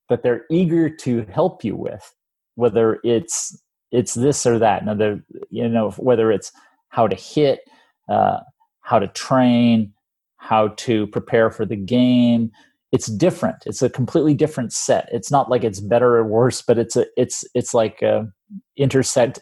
that 0.08 0.22
they're 0.22 0.44
eager 0.50 0.88
to 0.88 1.24
help 1.30 1.64
you 1.64 1.76
with, 1.76 2.14
whether 2.54 3.00
it's 3.04 3.58
it's 3.90 4.14
this 4.14 4.46
or 4.46 4.58
that. 4.58 4.84
Now, 4.84 5.20
you 5.50 5.68
know 5.68 5.90
whether 5.92 6.32
it's 6.32 6.52
how 6.88 7.06
to 7.06 7.16
hit, 7.16 7.60
uh, 8.08 8.40
how 8.80 8.98
to 8.98 9.08
train, 9.08 9.92
how 10.36 10.68
to 10.68 11.06
prepare 11.08 11.50
for 11.50 11.64
the 11.64 11.76
game, 11.76 12.50
it's 12.92 13.06
different. 13.06 13.56
It's 13.64 13.80
a 13.80 13.88
completely 13.88 14.34
different 14.34 14.72
set. 14.72 15.08
It's 15.12 15.30
not 15.30 15.50
like 15.50 15.64
it's 15.64 15.80
better 15.80 16.16
or 16.16 16.24
worse 16.24 16.62
but 16.62 16.78
it's 16.78 16.94
a 16.94 17.06
it's 17.16 17.42
it's 17.54 17.72
like 17.72 18.02
a 18.02 18.28
intersect 18.76 19.40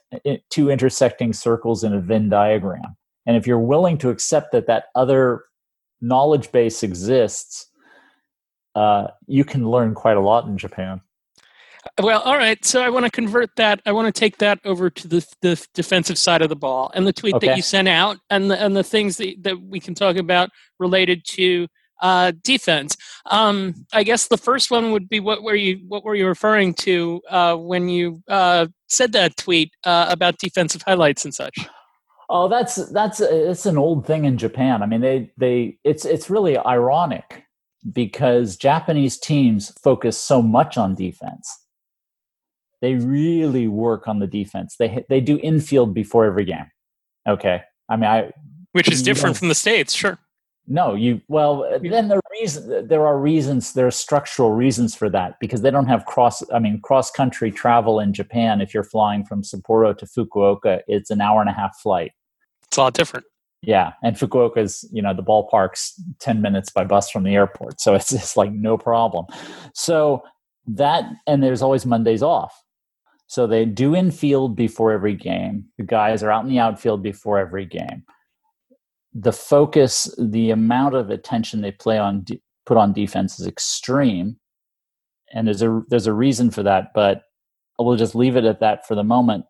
two 0.51 0.71
intersecting 0.71 1.33
circles 1.33 1.83
in 1.83 1.93
a 1.93 2.01
venn 2.01 2.29
diagram. 2.29 2.97
And 3.27 3.37
if 3.37 3.47
you're 3.47 3.59
willing 3.59 3.99
to 3.99 4.11
accept 4.11 4.53
that 4.53 4.67
that 4.69 4.85
other 4.95 5.45
knowledge 6.01 6.51
base 6.53 6.83
exists 6.83 7.67
uh, 8.77 9.09
you 9.27 9.45
can 9.45 9.69
learn 9.69 9.95
quite 9.95 10.17
a 10.17 10.21
lot 10.21 10.47
in 10.47 10.57
japan 10.57 11.01
well, 12.01 12.21
all 12.21 12.37
right. 12.37 12.63
So 12.65 12.83
I 12.83 12.91
want 12.91 13.07
to 13.07 13.11
convert 13.11 13.57
that. 13.57 13.81
I 13.87 13.93
want 13.93 14.13
to 14.15 14.19
take 14.19 14.39
that 14.39 14.61
over 14.65 14.91
to 14.91 15.09
the, 15.09 15.27
the 15.41 15.67
defensive 15.75 16.19
side 16.19 16.43
of 16.43 16.49
the 16.49 16.57
ball 16.57 16.91
and 16.95 17.07
the 17.07 17.13
tweet 17.13 17.35
okay. 17.35 17.49
that 17.49 17.57
you 17.57 17.63
sent 17.63 17.89
out 17.89 18.19
and 18.29 18.51
the, 18.51 18.63
and 18.63 18.77
the 18.77 18.85
things 18.85 19.17
that, 19.17 19.35
that 19.43 19.63
we 19.63 19.81
can 19.81 19.95
talk 19.95 20.17
about 20.17 20.51
related 20.79 21.25
to 21.27 21.67
uh, 22.03 22.33
defense. 22.43 22.97
Um, 23.27 23.75
I 23.93 24.03
guess 24.03 24.29
the 24.29 24.39
first 24.39 24.71
one 24.71 24.93
would 24.93 25.09
be 25.09 25.21
what 25.21 25.43
were 25.43 25.55
you 25.55 25.81
what 25.87 26.05
were 26.05 26.15
you 26.15 26.27
referring 26.27 26.75
to 26.75 27.21
uh, 27.29 27.57
when 27.57 27.89
you 27.89 28.23
uh, 28.29 28.69
said 28.89 29.13
that 29.13 29.37
tweet 29.37 29.73
uh, 29.85 30.07
about 30.09 30.39
defensive 30.39 30.83
highlights 30.87 31.25
and 31.25 31.35
such? 31.35 31.59
Oh, 32.33 32.49
that's 32.49 32.77
that's 32.93 33.21
it's 33.21 33.67
an 33.67 33.77
old 33.77 34.07
thing 34.07 34.25
in 34.25 34.39
Japan. 34.39 34.85
I 34.85 34.87
mean, 34.87 35.01
they 35.01 35.33
they 35.37 35.79
it's 35.83 36.05
it's 36.05 36.31
really 36.31 36.57
ironic 36.57 37.45
because 37.93 38.57
Japanese 38.57 39.19
teams 39.19 39.73
focus 39.83 40.17
so 40.17 40.41
much 40.41 40.79
on 40.79 40.95
defense. 40.95 41.53
They 42.81 42.95
really 42.95 43.67
work 43.67 44.07
on 44.07 44.21
the 44.21 44.29
defense. 44.29 44.77
They 44.79 45.05
they 45.09 45.21
do 45.21 45.41
infield 45.43 45.93
before 45.93 46.25
every 46.25 46.45
game. 46.45 46.71
Okay, 47.29 47.63
I 47.89 47.97
mean, 47.97 48.09
I 48.09 48.31
which 48.73 48.89
is 48.89 49.03
different 49.03 49.37
from 49.37 49.49
the 49.49 49.55
states, 49.55 49.93
sure 49.93 50.19
No, 50.69 50.95
you 50.95 51.21
well 51.27 51.69
then 51.83 52.07
there 52.07 52.19
are 52.19 52.31
reason 52.41 52.87
there 52.87 53.07
are 53.07 53.19
reasons 53.19 53.73
there 53.73 53.89
are 53.89 53.91
structural 53.91 54.53
reasons 54.53 54.95
for 54.95 55.11
that 55.11 55.35
because 55.41 55.63
they 55.63 55.71
don't 55.73 55.89
have 55.89 56.07
cross 56.07 56.49
I 56.53 56.61
mean 56.61 56.81
cross 56.81 57.11
country 57.11 57.51
travel 57.51 57.99
in 57.99 58.13
Japan 58.13 58.61
if 58.61 58.73
you're 58.73 58.85
flying 58.85 59.25
from 59.25 59.43
Sapporo 59.43 59.99
to 59.99 60.07
Fukuoka 60.07 60.83
it's 60.87 61.11
an 61.11 61.21
hour 61.21 61.41
and 61.41 61.51
a 61.51 61.53
half 61.55 61.77
flight. 61.81 62.13
It's 62.71 62.79
a 62.79 62.83
lot 62.83 62.95
different. 62.95 63.27
Yeah, 63.63 63.93
and 64.03 64.17
Fukuoka 64.17 64.59
is 64.59 64.89
you 64.93 65.03
know 65.03 65.13
the 65.13 65.23
ballpark's 65.23 66.01
ten 66.19 66.41
minutes 66.41 66.71
by 66.71 66.85
bus 66.85 67.11
from 67.11 67.25
the 67.25 67.35
airport, 67.35 67.81
so 67.81 67.95
it's 67.95 68.11
just 68.11 68.37
like 68.37 68.53
no 68.53 68.79
problem. 68.79 69.27
So 69.75 70.23
that 70.67 71.05
and 71.27 71.43
there's 71.43 71.63
always 71.63 71.85
Mondays 71.85 72.23
off. 72.23 72.55
So 73.27 73.47
they 73.47 73.65
do 73.65 73.95
infield 73.95 74.57
before 74.57 74.93
every 74.93 75.15
game. 75.15 75.67
The 75.79 75.85
guys 75.85 76.23
are 76.23 76.31
out 76.31 76.45
in 76.45 76.51
the 76.51 76.59
outfield 76.59 77.03
before 77.03 77.39
every 77.39 77.65
game 77.65 78.05
the 79.13 79.33
focus, 79.33 80.15
the 80.19 80.51
amount 80.51 80.95
of 80.95 81.11
attention 81.11 81.61
they 81.61 81.73
play 81.73 81.99
on 81.99 82.25
put 82.67 82.77
on 82.77 82.93
defense 82.93 83.41
is 83.41 83.47
extreme, 83.47 84.37
and 85.33 85.47
there's 85.47 85.63
a 85.63 85.83
there's 85.89 86.07
a 86.07 86.13
reason 86.13 86.51
for 86.51 86.63
that. 86.63 86.93
But 86.95 87.23
we'll 87.79 87.97
just 87.97 88.15
leave 88.15 88.37
it 88.37 88.45
at 88.45 88.61
that 88.61 88.87
for 88.87 88.95
the 88.95 89.05
moment. 89.05 89.47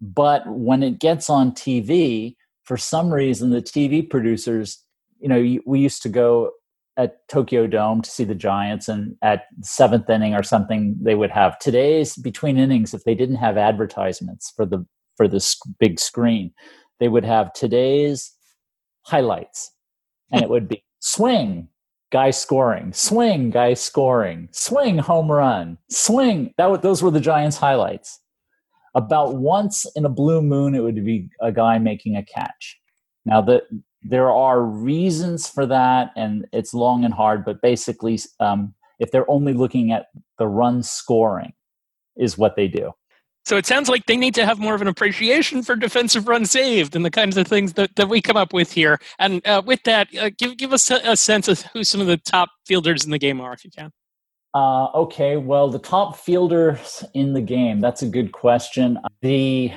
But 0.00 0.42
when 0.46 0.82
it 0.82 0.98
gets 0.98 1.30
on 1.30 1.52
TV, 1.52 2.36
for 2.68 2.76
some 2.76 3.10
reason, 3.10 3.48
the 3.48 3.62
TV 3.62 4.08
producers, 4.08 4.84
you 5.18 5.26
know, 5.26 5.58
we 5.64 5.80
used 5.80 6.02
to 6.02 6.10
go 6.10 6.50
at 6.98 7.26
Tokyo 7.26 7.66
Dome 7.66 8.02
to 8.02 8.10
see 8.10 8.24
the 8.24 8.34
Giants, 8.34 8.88
and 8.88 9.16
at 9.22 9.44
seventh 9.62 10.10
inning 10.10 10.34
or 10.34 10.42
something, 10.42 10.94
they 11.00 11.14
would 11.14 11.30
have 11.30 11.58
today's 11.60 12.14
between 12.16 12.58
innings. 12.58 12.92
If 12.92 13.04
they 13.04 13.14
didn't 13.14 13.36
have 13.36 13.56
advertisements 13.56 14.52
for 14.54 14.66
the 14.66 14.84
for 15.16 15.26
this 15.26 15.58
big 15.80 15.98
screen, 15.98 16.52
they 17.00 17.08
would 17.08 17.24
have 17.24 17.54
today's 17.54 18.34
highlights. 19.06 19.72
And 20.30 20.42
it 20.42 20.50
would 20.50 20.68
be 20.68 20.84
swing, 20.98 21.68
guy 22.12 22.32
scoring, 22.32 22.92
swing, 22.92 23.48
guy 23.48 23.72
scoring, 23.72 24.50
swing, 24.52 24.98
home 24.98 25.32
run, 25.32 25.78
swing. 25.88 26.52
That 26.58 26.70
was, 26.70 26.80
those 26.80 27.02
were 27.02 27.10
the 27.10 27.18
Giants' 27.20 27.56
highlights. 27.56 28.20
About 28.98 29.36
once 29.36 29.86
in 29.94 30.04
a 30.04 30.08
blue 30.08 30.42
moon, 30.42 30.74
it 30.74 30.80
would 30.80 31.04
be 31.04 31.30
a 31.40 31.52
guy 31.52 31.78
making 31.78 32.16
a 32.16 32.24
catch. 32.24 32.76
Now, 33.24 33.40
the, 33.40 33.62
there 34.02 34.28
are 34.28 34.60
reasons 34.60 35.48
for 35.48 35.66
that, 35.66 36.10
and 36.16 36.48
it's 36.52 36.74
long 36.74 37.04
and 37.04 37.14
hard, 37.14 37.44
but 37.44 37.62
basically, 37.62 38.18
um, 38.40 38.74
if 38.98 39.12
they're 39.12 39.30
only 39.30 39.52
looking 39.52 39.92
at 39.92 40.06
the 40.38 40.48
run 40.48 40.82
scoring, 40.82 41.52
is 42.16 42.36
what 42.36 42.56
they 42.56 42.66
do. 42.66 42.92
So 43.44 43.56
it 43.56 43.66
sounds 43.66 43.88
like 43.88 44.06
they 44.06 44.16
need 44.16 44.34
to 44.34 44.44
have 44.44 44.58
more 44.58 44.74
of 44.74 44.82
an 44.82 44.88
appreciation 44.88 45.62
for 45.62 45.76
defensive 45.76 46.26
run 46.26 46.44
saved 46.44 46.96
and 46.96 47.04
the 47.04 47.10
kinds 47.10 47.36
of 47.36 47.46
things 47.46 47.74
that, 47.74 47.94
that 47.94 48.08
we 48.08 48.20
come 48.20 48.36
up 48.36 48.52
with 48.52 48.72
here. 48.72 48.98
And 49.20 49.46
uh, 49.46 49.62
with 49.64 49.84
that, 49.84 50.08
uh, 50.18 50.30
give 50.36 50.56
give 50.56 50.72
us 50.72 50.90
a, 50.90 50.96
a, 51.04 51.16
sense 51.16 51.46
of 51.46 51.62
who 51.72 51.84
some 51.84 52.00
of 52.00 52.08
the 52.08 52.18
top 52.18 52.50
fielders 52.66 53.04
in 53.04 53.12
the 53.12 53.18
game 53.18 53.40
are, 53.40 53.52
if 53.54 53.64
you 53.64 53.70
can. 53.70 53.92
Uh, 54.58 54.90
okay, 54.92 55.36
well, 55.36 55.68
the 55.68 55.78
top 55.78 56.16
fielders 56.16 57.04
in 57.14 57.32
the 57.32 57.40
game. 57.40 57.78
That's 57.80 58.02
a 58.02 58.08
good 58.08 58.32
question. 58.32 58.98
The 59.22 59.70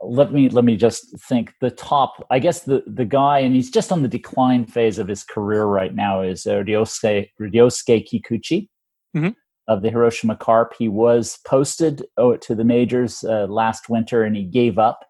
let 0.00 0.32
me 0.32 0.48
let 0.48 0.64
me 0.64 0.76
just 0.76 1.20
think. 1.28 1.52
The 1.60 1.70
top, 1.70 2.26
I 2.30 2.38
guess, 2.38 2.60
the 2.60 2.82
the 2.86 3.04
guy, 3.04 3.40
and 3.40 3.54
he's 3.54 3.70
just 3.70 3.92
on 3.92 4.00
the 4.02 4.08
decline 4.08 4.64
phase 4.64 4.98
of 4.98 5.08
his 5.08 5.24
career 5.24 5.66
right 5.66 5.94
now, 5.94 6.22
is 6.22 6.46
uh, 6.46 6.62
Ryosuke, 6.62 7.28
Ryosuke 7.38 8.06
Kikuchi. 8.08 8.68
Mm-hmm 9.14 9.30
of 9.68 9.82
the 9.82 9.90
Hiroshima 9.90 10.34
Carp. 10.34 10.72
He 10.78 10.88
was 10.88 11.40
posted 11.46 12.02
oh, 12.16 12.38
to 12.38 12.54
the 12.54 12.64
majors 12.64 13.22
uh, 13.22 13.46
last 13.50 13.90
winter 13.90 14.24
and 14.24 14.34
he 14.34 14.44
gave 14.44 14.78
up. 14.78 15.04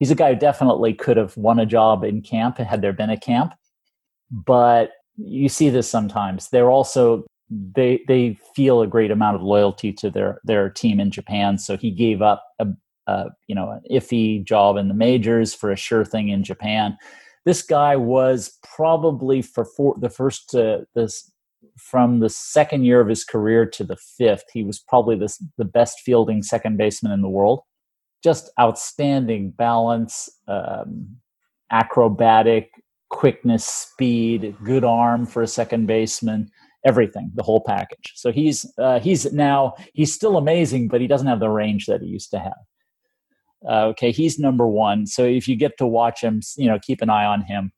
He's 0.00 0.10
a 0.10 0.16
guy 0.16 0.34
who 0.34 0.40
definitely 0.40 0.94
could 0.94 1.16
have 1.16 1.36
won 1.36 1.60
a 1.60 1.64
job 1.64 2.02
in 2.02 2.20
camp 2.20 2.58
had 2.58 2.82
there 2.82 2.92
been 2.92 3.10
a 3.10 3.16
camp. 3.16 3.54
But 4.32 4.90
you 5.16 5.48
see 5.48 5.70
this 5.70 5.88
sometimes. 5.88 6.48
They're 6.48 6.72
also 6.72 7.24
they 7.50 8.02
they 8.08 8.38
feel 8.54 8.80
a 8.80 8.86
great 8.86 9.10
amount 9.10 9.36
of 9.36 9.42
loyalty 9.42 9.92
to 9.92 10.10
their 10.10 10.40
their 10.44 10.70
team 10.70 11.00
in 11.00 11.10
Japan. 11.10 11.58
So 11.58 11.76
he 11.76 11.90
gave 11.90 12.22
up 12.22 12.44
a, 12.58 12.68
a 13.06 13.26
you 13.46 13.54
know 13.54 13.70
an 13.70 13.82
iffy 13.90 14.44
job 14.44 14.76
in 14.76 14.88
the 14.88 14.94
majors 14.94 15.54
for 15.54 15.70
a 15.70 15.76
sure 15.76 16.04
thing 16.04 16.28
in 16.28 16.44
Japan. 16.44 16.96
This 17.44 17.62
guy 17.62 17.96
was 17.96 18.58
probably 18.62 19.42
for 19.42 19.64
four, 19.64 19.94
the 19.98 20.08
first 20.08 20.54
uh, 20.54 20.80
this 20.94 21.30
from 21.76 22.20
the 22.20 22.28
second 22.28 22.84
year 22.84 23.00
of 23.00 23.08
his 23.08 23.24
career 23.24 23.66
to 23.66 23.84
the 23.84 23.96
fifth, 23.96 24.44
he 24.52 24.62
was 24.62 24.78
probably 24.78 25.16
the, 25.16 25.36
the 25.58 25.64
best 25.64 26.00
fielding 26.00 26.42
second 26.42 26.76
baseman 26.76 27.12
in 27.12 27.22
the 27.22 27.28
world. 27.28 27.60
Just 28.22 28.50
outstanding 28.58 29.50
balance, 29.50 30.28
um, 30.48 31.16
acrobatic, 31.70 32.70
quickness, 33.10 33.66
speed, 33.66 34.56
good 34.64 34.84
arm 34.84 35.26
for 35.26 35.42
a 35.42 35.46
second 35.46 35.86
baseman, 35.86 36.50
everything, 36.84 37.30
the 37.34 37.42
whole 37.42 37.62
package. 37.66 38.12
So 38.14 38.32
he's 38.32 38.70
uh, 38.78 39.00
he's 39.00 39.32
now 39.32 39.74
he's 39.94 40.12
still 40.12 40.36
amazing, 40.36 40.88
but 40.88 41.00
he 41.00 41.06
doesn't 41.06 41.26
have 41.26 41.40
the 41.40 41.50
range 41.50 41.86
that 41.86 42.02
he 42.02 42.08
used 42.08 42.30
to 42.32 42.38
have. 42.38 42.52
Uh, 43.66 43.86
okay, 43.86 44.10
he's 44.10 44.38
number 44.38 44.66
one. 44.66 45.06
So 45.06 45.24
if 45.24 45.48
you 45.48 45.56
get 45.56 45.78
to 45.78 45.86
watch 45.86 46.22
him, 46.22 46.40
you 46.56 46.66
know, 46.66 46.78
keep 46.78 47.00
an 47.00 47.10
eye 47.10 47.24
on 47.24 47.42
him 47.42 47.72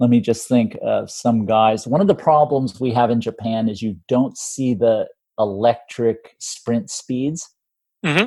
let 0.00 0.08
me 0.08 0.18
just 0.18 0.48
think 0.48 0.76
of 0.82 1.10
some 1.10 1.44
guys. 1.44 1.86
One 1.86 2.00
of 2.00 2.06
the 2.06 2.14
problems 2.14 2.80
we 2.80 2.90
have 2.92 3.10
in 3.10 3.20
Japan 3.20 3.68
is 3.68 3.82
you 3.82 3.96
don't 4.08 4.36
see 4.36 4.72
the 4.72 5.06
electric 5.38 6.36
sprint 6.38 6.90
speeds 6.90 7.48
mm-hmm. 8.04 8.24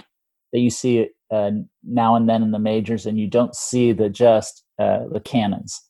that 0.54 0.60
you 0.60 0.70
see 0.70 1.10
uh, 1.32 1.52
now 1.84 2.16
and 2.16 2.30
then 2.30 2.44
in 2.44 2.52
the 2.52 2.60
majors, 2.60 3.08
and 3.08 3.20
you 3.20 3.28
don't 3.28 3.56
see 3.56 3.92
the 3.92 4.08
just 4.08 4.63
uh, 4.78 5.08
the 5.12 5.20
cannons. 5.20 5.82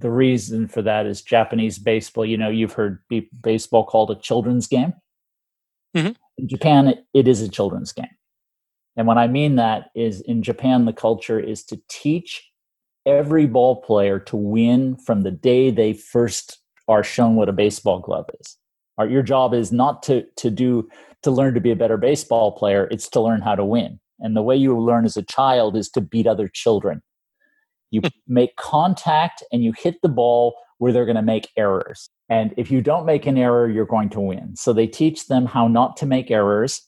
The 0.00 0.10
reason 0.10 0.68
for 0.68 0.82
that 0.82 1.06
is 1.06 1.22
Japanese 1.22 1.78
baseball. 1.78 2.24
You 2.24 2.36
know, 2.36 2.50
you've 2.50 2.74
heard 2.74 3.00
b- 3.08 3.28
baseball 3.42 3.84
called 3.84 4.10
a 4.10 4.14
children's 4.14 4.66
game. 4.66 4.94
Mm-hmm. 5.96 6.12
In 6.38 6.48
Japan, 6.48 6.88
it, 6.88 7.04
it 7.14 7.26
is 7.26 7.42
a 7.42 7.48
children's 7.48 7.92
game. 7.92 8.06
And 8.96 9.06
what 9.06 9.18
I 9.18 9.26
mean 9.26 9.56
that 9.56 9.90
is 9.94 10.20
in 10.20 10.42
Japan, 10.42 10.84
the 10.84 10.92
culture 10.92 11.40
is 11.40 11.64
to 11.64 11.80
teach 11.88 12.48
every 13.06 13.46
ball 13.46 13.80
player 13.82 14.18
to 14.18 14.36
win 14.36 14.96
from 14.96 15.22
the 15.22 15.30
day 15.30 15.70
they 15.70 15.92
first 15.92 16.58
are 16.88 17.02
shown 17.02 17.36
what 17.36 17.48
a 17.48 17.52
baseball 17.52 18.00
glove 18.00 18.28
is. 18.40 18.56
your 19.08 19.22
job 19.22 19.54
is 19.54 19.70
not 19.70 20.02
to 20.02 20.24
to 20.36 20.50
do 20.50 20.88
to 21.22 21.30
learn 21.30 21.54
to 21.54 21.60
be 21.60 21.70
a 21.70 21.76
better 21.76 21.96
baseball 21.96 22.52
player, 22.52 22.88
it's 22.90 23.08
to 23.08 23.20
learn 23.20 23.40
how 23.40 23.54
to 23.54 23.64
win. 23.64 24.00
And 24.20 24.36
the 24.36 24.42
way 24.42 24.56
you 24.56 24.78
learn 24.78 25.04
as 25.04 25.16
a 25.16 25.22
child 25.22 25.76
is 25.76 25.88
to 25.90 26.00
beat 26.00 26.26
other 26.26 26.48
children. 26.48 27.02
You 27.90 28.02
make 28.26 28.56
contact 28.56 29.42
and 29.52 29.64
you 29.64 29.72
hit 29.76 30.02
the 30.02 30.08
ball 30.08 30.56
where 30.78 30.92
they're 30.92 31.06
going 31.06 31.16
to 31.16 31.22
make 31.22 31.48
errors. 31.56 32.08
And 32.28 32.54
if 32.56 32.70
you 32.70 32.80
don't 32.82 33.06
make 33.06 33.26
an 33.26 33.38
error, 33.38 33.68
you're 33.68 33.86
going 33.86 34.10
to 34.10 34.20
win. 34.20 34.56
So 34.56 34.72
they 34.72 34.86
teach 34.86 35.26
them 35.28 35.46
how 35.46 35.68
not 35.68 35.96
to 35.98 36.06
make 36.06 36.30
errors 36.30 36.86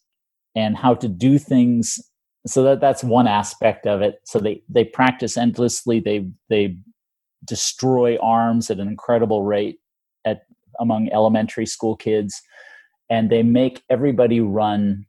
and 0.54 0.76
how 0.76 0.94
to 0.94 1.08
do 1.08 1.38
things. 1.38 2.00
So 2.46 2.62
that 2.64 2.80
that's 2.80 3.04
one 3.04 3.26
aspect 3.26 3.86
of 3.86 4.02
it. 4.02 4.20
So 4.24 4.38
they 4.38 4.62
they 4.68 4.84
practice 4.84 5.36
endlessly. 5.36 6.00
They 6.00 6.28
they 6.48 6.76
destroy 7.44 8.18
arms 8.18 8.70
at 8.70 8.78
an 8.80 8.88
incredible 8.88 9.44
rate 9.44 9.78
at 10.24 10.42
among 10.80 11.10
elementary 11.12 11.66
school 11.66 11.96
kids. 11.96 12.40
And 13.10 13.30
they 13.30 13.42
make 13.42 13.82
everybody 13.90 14.40
run. 14.40 15.06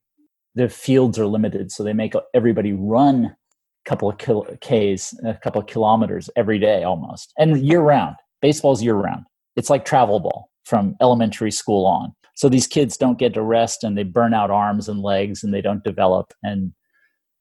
The 0.56 0.70
fields 0.70 1.20
are 1.20 1.28
limited 1.28 1.72
so 1.72 1.84
they 1.84 1.94
make 1.94 2.14
everybody 2.34 2.74
run 2.74 3.36
couple 3.86 4.10
of 4.10 4.18
kil- 4.18 4.46
k's 4.62 5.14
a 5.26 5.34
couple 5.36 5.60
of 5.60 5.68
kilometers 5.68 6.30
every 6.36 6.60
day 6.60 6.84
almost 6.84 7.34
and 7.38 7.58
year 7.66 7.82
round 7.82 8.16
baseball's 8.42 8.84
year 8.84 8.96
round 8.96 9.26
it's 9.56 9.70
like 9.70 9.86
travel 9.86 10.20
ball 10.20 10.50
from 10.66 10.96
elementary 11.02 11.52
school 11.52 11.86
on. 11.86 12.14
So 12.36 12.50
these 12.50 12.68
kids 12.68 12.98
don't 12.98 13.20
get 13.20 13.34
to 13.34 13.42
rest 13.42 13.84
and 13.84 13.98
they 13.98 14.04
burn 14.04 14.34
out 14.34 14.50
arms 14.50 14.88
and 14.88 15.02
legs 15.02 15.44
and 15.44 15.54
they 15.54 15.62
don't 15.62 15.84
develop. 15.84 16.34
And 16.44 16.74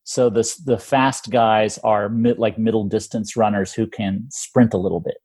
so 0.05 0.29
the 0.29 0.43
the 0.67 0.79
fast 0.79 1.31
guys 1.31 1.79
are 1.79 2.09
mid, 2.09 2.39
like 2.39 2.59
middle 2.59 2.85
distance 2.85 3.37
runners 3.37 3.73
who 3.73 3.87
can 3.87 4.27
sprint 4.31 4.75
a 4.75 4.79
little 4.79 5.01
bit. 5.01 5.19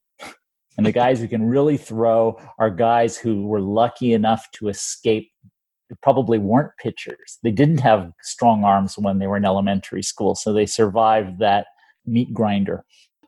And 0.77 0.85
the 0.85 0.91
guys 0.91 1.19
who 1.19 1.27
can 1.27 1.43
really 1.43 1.77
throw 1.77 2.39
are 2.59 2.69
guys 2.69 3.17
who 3.17 3.47
were 3.47 3.61
lucky 3.61 4.13
enough 4.13 4.45
to 4.55 4.67
escape 4.67 5.31
probably 6.01 6.39
weren't 6.39 6.71
pitchers. 6.81 7.37
They 7.43 7.51
didn't 7.51 7.79
have 7.79 8.11
strong 8.21 8.63
arms 8.63 8.97
when 8.97 9.19
they 9.19 9.27
were 9.27 9.37
in 9.37 9.45
elementary 9.45 10.03
school, 10.03 10.35
so 10.35 10.53
they 10.53 10.65
survived 10.65 11.39
that 11.39 11.67
meat 12.05 12.33
grinder. 12.33 12.83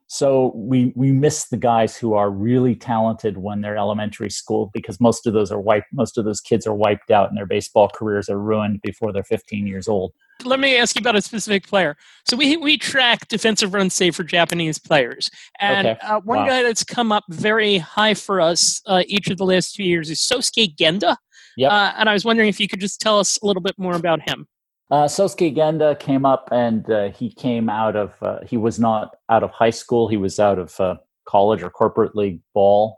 So 0.07 0.53
we 0.55 0.93
we 0.95 1.11
miss 1.11 1.49
the 1.49 1.57
guys 1.57 1.97
who 1.97 2.13
are 2.13 2.29
really 2.29 2.75
talented 2.75 3.37
when 3.37 3.61
they're 3.61 3.77
elementary 3.77 4.29
school 4.29 4.71
because 4.73 5.01
most 5.01 5.27
of 5.27 5.33
those 5.33 5.51
are 5.51 5.59
wiped. 5.59 5.87
Most 5.91 6.17
of 6.17 6.25
those 6.25 6.39
kids 6.39 6.65
are 6.65 6.73
wiped 6.73 7.11
out 7.11 7.29
and 7.29 7.37
their 7.37 7.45
baseball 7.45 7.89
careers 7.93 8.29
are 8.29 8.39
ruined 8.39 8.81
before 8.81 9.11
they're 9.11 9.23
15 9.23 9.67
years 9.67 9.87
old 9.87 10.13
let 10.45 10.59
me 10.59 10.77
ask 10.77 10.95
you 10.95 10.99
about 10.99 11.15
a 11.15 11.21
specific 11.21 11.67
player. 11.67 11.95
So 12.25 12.37
we 12.37 12.57
we 12.57 12.77
track 12.77 13.27
defensive 13.27 13.73
runs 13.73 13.93
save 13.93 14.15
for 14.15 14.23
Japanese 14.23 14.79
players, 14.79 15.29
and 15.59 15.87
okay. 15.87 15.99
uh, 16.05 16.19
one 16.21 16.39
wow. 16.39 16.47
guy 16.47 16.63
that's 16.63 16.83
come 16.83 17.11
up 17.11 17.23
very 17.29 17.77
high 17.77 18.13
for 18.13 18.41
us 18.41 18.81
uh, 18.85 19.03
each 19.07 19.29
of 19.29 19.37
the 19.37 19.45
last 19.45 19.75
two 19.75 19.83
years 19.83 20.09
is 20.09 20.19
Sosuke 20.19 20.75
Genda. 20.75 21.17
Yep. 21.57 21.71
Uh, 21.71 21.93
and 21.97 22.09
I 22.09 22.13
was 22.13 22.23
wondering 22.23 22.47
if 22.49 22.59
you 22.59 22.67
could 22.67 22.79
just 22.79 23.01
tell 23.01 23.19
us 23.19 23.37
a 23.41 23.45
little 23.45 23.61
bit 23.61 23.77
more 23.77 23.95
about 23.95 24.27
him. 24.27 24.47
Uh, 24.89 25.03
Sosuke 25.03 25.53
Genda 25.53 25.99
came 25.99 26.25
up, 26.25 26.47
and 26.51 26.89
uh, 26.89 27.09
he 27.09 27.29
came 27.29 27.69
out 27.69 27.97
of 27.97 28.13
uh, 28.21 28.39
he 28.45 28.55
was 28.55 28.79
not 28.79 29.15
out 29.29 29.43
of 29.43 29.51
high 29.51 29.69
school; 29.69 30.07
he 30.07 30.15
was 30.15 30.39
out 30.39 30.57
of 30.57 30.79
college 31.27 31.61
or 31.61 31.69
corporate 31.69 32.15
league 32.15 32.39
ball. 32.53 32.97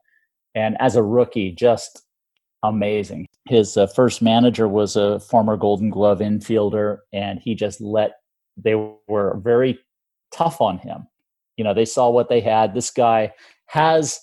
and 0.54 0.78
as 0.80 0.95
a 0.95 1.02
rookie, 1.02 1.52
just 1.52 2.04
amazing. 2.63 3.28
His 3.48 3.78
uh, 3.78 3.88
first 3.88 4.22
manager 4.22 4.67
was 4.67 4.95
a 4.95 5.19
former 5.19 5.58
Golden 5.58 5.89
Glove 5.89 6.19
infielder, 6.19 7.00
and 7.13 7.39
he 7.39 7.56
just 7.56 7.82
let 7.82 8.17
they 8.58 8.76
were 9.08 9.39
very 9.43 9.80
tough 10.32 10.62
on 10.62 10.78
him. 10.78 11.08
You 11.58 11.63
know, 11.63 11.74
they 11.74 11.86
saw 11.86 12.10
what 12.10 12.30
they 12.30 12.41
had. 12.41 12.74
This 12.74 12.91
guy 12.91 13.34
has, 13.67 14.19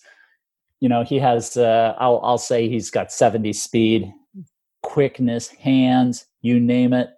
you 0.80 0.88
know, 0.88 1.04
he 1.04 1.18
has. 1.18 1.56
Uh, 1.56 1.94
I'll 1.98 2.20
I'll 2.22 2.38
say 2.38 2.68
he's 2.68 2.90
got 2.90 3.12
seventy 3.12 3.52
speed, 3.52 4.12
quickness, 4.82 5.48
hands, 5.48 6.26
you 6.42 6.60
name 6.60 6.92
it. 6.92 7.10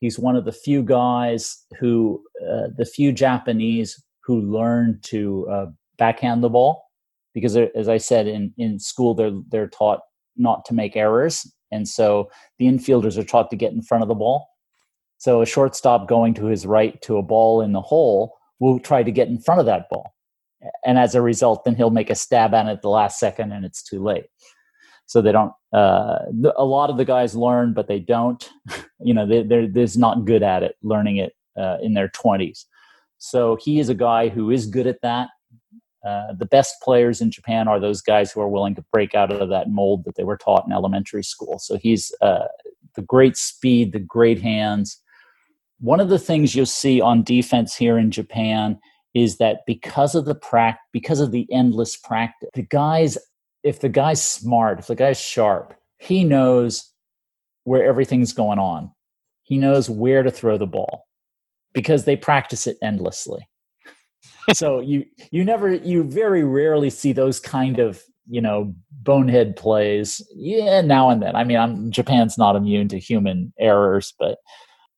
He's 0.00 0.18
one 0.18 0.36
of 0.36 0.44
the 0.44 0.52
few 0.52 0.82
guys 0.82 1.64
who, 1.78 2.22
uh, 2.42 2.68
the 2.76 2.84
few 2.84 3.12
Japanese 3.12 4.02
who 4.24 4.40
learned 4.40 5.02
to 5.04 5.48
uh, 5.48 5.66
backhand 5.98 6.42
the 6.42 6.48
ball 6.48 6.84
because 7.34 7.56
as 7.56 7.88
I 7.88 7.98
said 7.98 8.26
in 8.26 8.52
in 8.56 8.78
school 8.78 9.14
they're 9.14 9.32
they're 9.48 9.68
taught 9.68 10.00
not 10.36 10.64
to 10.66 10.74
make 10.74 10.96
errors 10.96 11.46
and 11.74 11.88
so 11.88 12.30
the 12.58 12.66
infielders 12.66 13.18
are 13.18 13.24
taught 13.24 13.50
to 13.50 13.56
get 13.56 13.72
in 13.72 13.82
front 13.82 14.02
of 14.02 14.08
the 14.08 14.14
ball. 14.14 14.48
So 15.18 15.42
a 15.42 15.46
shortstop 15.46 16.08
going 16.08 16.34
to 16.34 16.46
his 16.46 16.66
right 16.66 17.00
to 17.02 17.16
a 17.16 17.22
ball 17.22 17.60
in 17.62 17.72
the 17.72 17.80
hole 17.80 18.36
will 18.60 18.78
try 18.78 19.02
to 19.02 19.10
get 19.10 19.28
in 19.28 19.40
front 19.40 19.58
of 19.58 19.66
that 19.66 19.88
ball. 19.90 20.14
And 20.84 20.98
as 20.98 21.14
a 21.14 21.20
result, 21.20 21.64
then 21.64 21.74
he'll 21.74 21.90
make 21.90 22.10
a 22.10 22.14
stab 22.14 22.54
at 22.54 22.66
it 22.66 22.70
at 22.70 22.82
the 22.82 22.88
last 22.88 23.18
second 23.18 23.52
and 23.52 23.64
it's 23.64 23.82
too 23.82 24.02
late. 24.02 24.26
So 25.06 25.20
they 25.20 25.32
don't, 25.32 25.52
uh, 25.72 26.18
a 26.56 26.64
lot 26.64 26.90
of 26.90 26.96
the 26.96 27.04
guys 27.04 27.34
learn, 27.34 27.72
but 27.74 27.88
they 27.88 27.98
don't, 28.00 28.48
you 29.00 29.14
know, 29.14 29.26
they, 29.26 29.42
they're, 29.42 29.68
they're 29.68 29.86
not 29.96 30.24
good 30.24 30.42
at 30.42 30.62
it, 30.62 30.76
learning 30.82 31.18
it 31.18 31.34
uh, 31.58 31.76
in 31.82 31.94
their 31.94 32.08
20s. 32.08 32.64
So 33.18 33.56
he 33.56 33.78
is 33.78 33.88
a 33.88 33.94
guy 33.94 34.28
who 34.28 34.50
is 34.50 34.66
good 34.66 34.86
at 34.86 35.00
that. 35.02 35.28
Uh, 36.06 36.34
the 36.38 36.46
best 36.46 36.74
players 36.82 37.22
in 37.22 37.30
Japan 37.30 37.66
are 37.66 37.80
those 37.80 38.02
guys 38.02 38.30
who 38.30 38.40
are 38.40 38.48
willing 38.48 38.74
to 38.74 38.84
break 38.92 39.14
out 39.14 39.32
of 39.32 39.48
that 39.48 39.70
mold 39.70 40.04
that 40.04 40.16
they 40.16 40.24
were 40.24 40.36
taught 40.36 40.66
in 40.66 40.72
elementary 40.72 41.24
school. 41.24 41.58
So 41.58 41.78
he's 41.78 42.12
uh, 42.20 42.46
the 42.94 43.02
great 43.02 43.36
speed, 43.36 43.92
the 43.92 44.00
great 44.00 44.42
hands. 44.42 45.00
One 45.80 46.00
of 46.00 46.10
the 46.10 46.18
things 46.18 46.54
you'll 46.54 46.66
see 46.66 47.00
on 47.00 47.22
defense 47.22 47.74
here 47.74 47.96
in 47.96 48.10
Japan 48.10 48.78
is 49.14 49.38
that 49.38 49.60
because 49.66 50.14
of 50.14 50.24
the 50.26 50.34
prac, 50.34 50.78
because 50.92 51.20
of 51.20 51.30
the 51.30 51.46
endless 51.50 51.96
practice, 51.96 52.50
the 52.52 52.62
guys, 52.62 53.16
if 53.64 53.80
the 53.80 53.88
guy's 53.88 54.22
smart, 54.22 54.78
if 54.78 54.86
the 54.86 54.94
guy's 54.94 55.18
sharp, 55.18 55.74
he 55.98 56.22
knows 56.22 56.92
where 57.64 57.84
everything's 57.84 58.34
going 58.34 58.58
on. 58.58 58.92
He 59.42 59.56
knows 59.58 59.90
where 59.90 60.22
to 60.22 60.30
throw 60.30 60.58
the 60.58 60.66
ball 60.66 61.06
because 61.72 62.04
they 62.04 62.16
practice 62.16 62.66
it 62.66 62.76
endlessly. 62.82 63.48
so 64.54 64.80
you 64.80 65.04
you 65.30 65.44
never 65.44 65.74
you 65.74 66.04
very 66.04 66.44
rarely 66.44 66.90
see 66.90 67.12
those 67.12 67.40
kind 67.40 67.78
of 67.78 68.02
you 68.28 68.40
know 68.40 68.74
bonehead 68.90 69.56
plays 69.56 70.22
yeah 70.34 70.80
now 70.80 71.10
and 71.10 71.22
then 71.22 71.36
i 71.36 71.44
mean 71.44 71.58
I'm, 71.58 71.90
japan's 71.90 72.38
not 72.38 72.56
immune 72.56 72.88
to 72.88 72.98
human 72.98 73.52
errors 73.58 74.14
but 74.18 74.38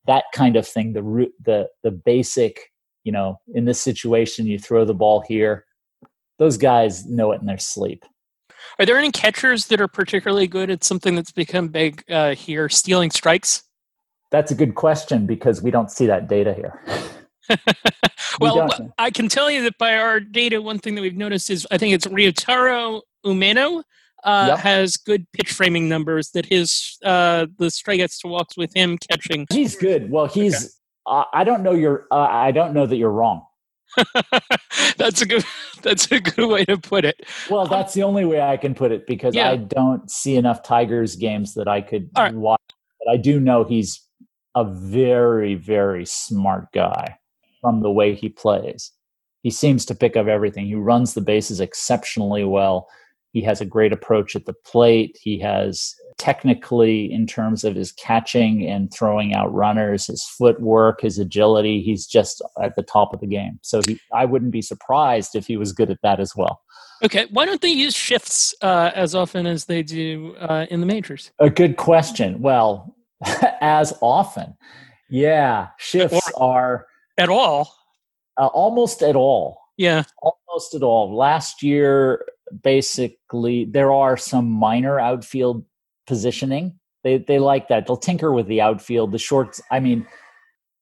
that 0.06 0.24
kind 0.32 0.56
of 0.56 0.66
thing 0.66 0.92
the 0.92 1.02
root 1.02 1.32
the 1.44 1.68
the 1.82 1.90
basic 1.90 2.72
you 3.04 3.12
know 3.12 3.40
in 3.52 3.64
this 3.64 3.80
situation 3.80 4.46
you 4.46 4.58
throw 4.58 4.84
the 4.84 4.94
ball 4.94 5.24
here 5.26 5.64
those 6.38 6.56
guys 6.56 7.04
know 7.06 7.32
it 7.32 7.40
in 7.40 7.46
their 7.46 7.58
sleep 7.58 8.04
are 8.78 8.86
there 8.86 8.96
any 8.96 9.10
catchers 9.10 9.66
that 9.66 9.80
are 9.80 9.88
particularly 9.88 10.46
good 10.46 10.70
at 10.70 10.84
something 10.84 11.14
that's 11.14 11.32
become 11.32 11.68
big 11.68 12.02
uh, 12.10 12.34
here 12.34 12.68
stealing 12.68 13.10
strikes 13.10 13.62
that's 14.30 14.50
a 14.50 14.54
good 14.54 14.74
question 14.74 15.26
because 15.26 15.62
we 15.62 15.70
don't 15.70 15.90
see 15.90 16.06
that 16.06 16.28
data 16.28 16.54
here 16.54 16.80
well, 18.40 18.68
I 18.98 19.10
can 19.10 19.28
tell 19.28 19.50
you 19.50 19.62
that 19.62 19.78
by 19.78 19.96
our 19.96 20.20
data, 20.20 20.60
one 20.60 20.78
thing 20.78 20.94
that 20.96 21.02
we've 21.02 21.16
noticed 21.16 21.50
is 21.50 21.66
I 21.70 21.78
think 21.78 21.94
it's 21.94 22.06
Ryutaro 22.06 23.02
Umeno 23.24 23.82
uh, 24.24 24.46
yep. 24.50 24.58
has 24.58 24.96
good 24.96 25.30
pitch 25.32 25.52
framing 25.52 25.88
numbers. 25.88 26.30
That 26.30 26.46
his 26.46 26.98
uh, 27.04 27.46
the 27.58 27.66
strikeouts 27.66 28.20
to 28.22 28.28
walks 28.28 28.56
with 28.56 28.74
him 28.74 28.98
catching. 28.98 29.46
He's 29.50 29.76
good. 29.76 30.10
Well, 30.10 30.26
he's. 30.26 30.54
Okay. 30.54 30.72
Uh, 31.06 31.24
I 31.32 31.44
don't 31.44 31.62
know. 31.62 31.72
You're. 31.72 32.06
Uh, 32.10 32.26
I 32.28 32.50
don't 32.50 32.74
know 32.74 32.86
that 32.86 32.96
you're 32.96 33.10
wrong. 33.10 33.45
that's 34.96 35.22
a 35.22 35.26
good. 35.26 35.44
That's 35.82 36.10
a 36.10 36.20
good 36.20 36.48
way 36.48 36.64
to 36.64 36.78
put 36.78 37.04
it. 37.04 37.26
Well, 37.48 37.60
um, 37.60 37.68
that's 37.68 37.94
the 37.94 38.02
only 38.02 38.24
way 38.24 38.40
I 38.40 38.56
can 38.56 38.74
put 38.74 38.90
it 38.90 39.06
because 39.06 39.34
yeah. 39.34 39.50
I 39.50 39.56
don't 39.56 40.10
see 40.10 40.36
enough 40.36 40.62
Tigers 40.62 41.14
games 41.14 41.54
that 41.54 41.68
I 41.68 41.80
could 41.80 42.10
right. 42.16 42.34
watch. 42.34 42.60
But 42.98 43.12
I 43.12 43.16
do 43.16 43.38
know 43.38 43.62
he's 43.62 44.02
a 44.56 44.64
very, 44.64 45.54
very 45.54 46.04
smart 46.06 46.72
guy 46.72 47.18
from 47.60 47.82
the 47.82 47.90
way 47.90 48.14
he 48.14 48.28
plays. 48.28 48.90
He 49.42 49.50
seems 49.50 49.84
to 49.86 49.94
pick 49.94 50.16
up 50.16 50.26
everything. 50.26 50.66
He 50.66 50.74
runs 50.74 51.14
the 51.14 51.20
bases 51.20 51.60
exceptionally 51.60 52.42
well. 52.42 52.88
He 53.32 53.42
has 53.42 53.60
a 53.60 53.66
great 53.66 53.92
approach 53.92 54.34
at 54.34 54.46
the 54.46 54.54
plate. 54.64 55.18
He 55.22 55.38
has 55.40 55.94
technically, 56.18 57.10
in 57.12 57.26
terms 57.26 57.64
of 57.64 57.74
his 57.74 57.92
catching 57.92 58.66
and 58.66 58.92
throwing 58.92 59.34
out 59.34 59.52
runners, 59.52 60.06
his 60.06 60.24
footwork, 60.24 61.00
his 61.02 61.18
agility, 61.18 61.82
he's 61.82 62.06
just 62.06 62.42
at 62.62 62.76
the 62.76 62.82
top 62.82 63.12
of 63.12 63.20
the 63.20 63.26
game. 63.26 63.58
So 63.62 63.80
he, 63.86 64.00
I 64.12 64.24
wouldn't 64.24 64.52
be 64.52 64.62
surprised 64.62 65.34
if 65.34 65.46
he 65.46 65.56
was 65.56 65.72
good 65.72 65.90
at 65.90 66.00
that 66.02 66.20
as 66.20 66.34
well. 66.34 66.62
Okay, 67.04 67.26
why 67.30 67.44
don't 67.44 67.60
they 67.60 67.68
use 67.68 67.94
shifts 67.94 68.54
uh, 68.62 68.90
as 68.94 69.14
often 69.14 69.46
as 69.46 69.66
they 69.66 69.82
do 69.82 70.34
uh, 70.40 70.66
in 70.70 70.80
the 70.80 70.86
majors? 70.86 71.30
A 71.38 71.50
good 71.50 71.76
question. 71.76 72.40
Well, 72.40 72.96
as 73.60 73.92
often, 74.00 74.56
yeah, 75.10 75.68
shifts 75.78 76.30
or, 76.34 76.42
are 76.42 76.86
at 77.18 77.28
all? 77.28 77.74
Uh, 78.38 78.46
almost 78.46 79.02
at 79.02 79.16
all. 79.16 79.58
Yeah. 79.76 80.04
Almost 80.22 80.74
at 80.74 80.82
all. 80.82 81.14
Last 81.14 81.62
year, 81.62 82.24
basically, 82.62 83.66
there 83.66 83.92
are 83.92 84.16
some 84.16 84.50
minor 84.50 84.98
outfield 84.98 85.64
positioning. 86.06 86.78
They, 87.04 87.18
they 87.18 87.38
like 87.38 87.68
that. 87.68 87.86
They'll 87.86 87.96
tinker 87.96 88.32
with 88.32 88.46
the 88.46 88.60
outfield, 88.60 89.12
the 89.12 89.18
shorts. 89.18 89.60
I 89.70 89.80
mean, 89.80 90.06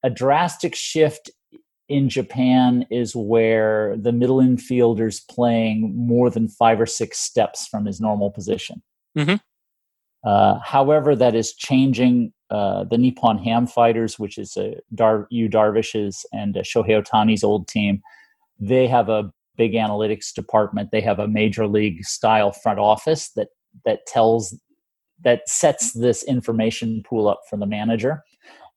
a 0.03 0.11
drastic 0.11 0.75
shift 0.75 1.31
in 1.89 2.09
Japan 2.09 2.87
is 2.91 3.15
where 3.15 3.97
the 3.99 4.13
middle 4.13 4.39
infielder's 4.39 5.21
playing 5.21 5.95
more 5.95 6.31
than 6.31 6.49
five 6.49 6.81
or 6.81 6.87
six 6.87 7.19
steps 7.19 7.67
from 7.67 7.85
his 7.85 8.01
normal 8.01 8.31
position. 8.31 8.83
Mm-hmm. 9.17 9.37
Uh, 10.29 10.59
however, 10.61 11.15
that 11.15 11.35
is 11.35 11.55
changing 11.55 12.33
uh, 12.51 12.85
the 12.85 12.97
Nippon 12.97 13.37
Ham 13.39 13.67
Fighters, 13.67 14.19
which 14.19 14.39
is 14.39 14.57
a 14.57 14.77
Dar- 14.95 15.27
Yu 15.31 15.49
Darvish's 15.51 16.25
and 16.33 16.57
uh, 16.57 16.63
Shohei 16.63 17.03
Ohtani's 17.03 17.45
old 17.45 17.69
team. 17.69 18.01
They 18.59 18.87
have 18.87 19.09
a 19.11 19.31
big 19.57 19.73
analytics 19.75 20.33
department. 20.33 20.91
They 20.91 21.03
have 21.03 21.19
a 21.19 21.29
major 21.29 21.67
league 21.67 22.05
style 22.05 22.53
front 22.53 22.79
office 22.79 23.31
that 23.37 23.49
that 23.85 24.07
tells 24.07 24.59
that 25.23 25.49
sets 25.49 25.93
this 25.93 26.23
information 26.25 27.03
pool 27.07 27.29
up 27.29 27.41
for 27.49 27.57
the 27.57 27.67
manager, 27.67 28.23